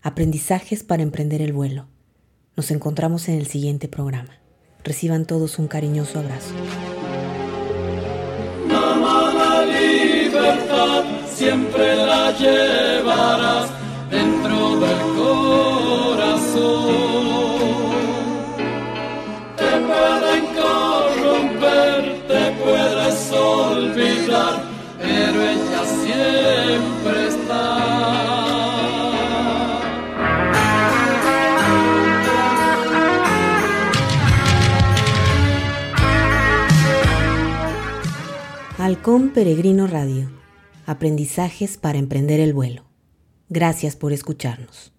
aprendizajes 0.00 0.82
para 0.82 1.02
emprender 1.02 1.42
el 1.42 1.52
vuelo. 1.52 1.88
Nos 2.56 2.70
encontramos 2.70 3.28
en 3.28 3.34
el 3.34 3.46
siguiente 3.46 3.88
programa. 3.88 4.38
Reciban 4.82 5.26
todos 5.26 5.58
un 5.58 5.68
cariñoso 5.68 6.20
abrazo. 6.20 6.54
Olvidar, 24.24 24.62
pero 24.98 25.42
ella 25.42 25.84
siempre 25.84 27.28
está. 27.28 28.14
Halcón 38.78 39.30
Peregrino 39.30 39.86
Radio. 39.86 40.30
Aprendizajes 40.86 41.78
para 41.78 41.98
emprender 41.98 42.40
el 42.40 42.52
vuelo. 42.52 42.84
Gracias 43.48 43.96
por 43.96 44.12
escucharnos. 44.12 44.93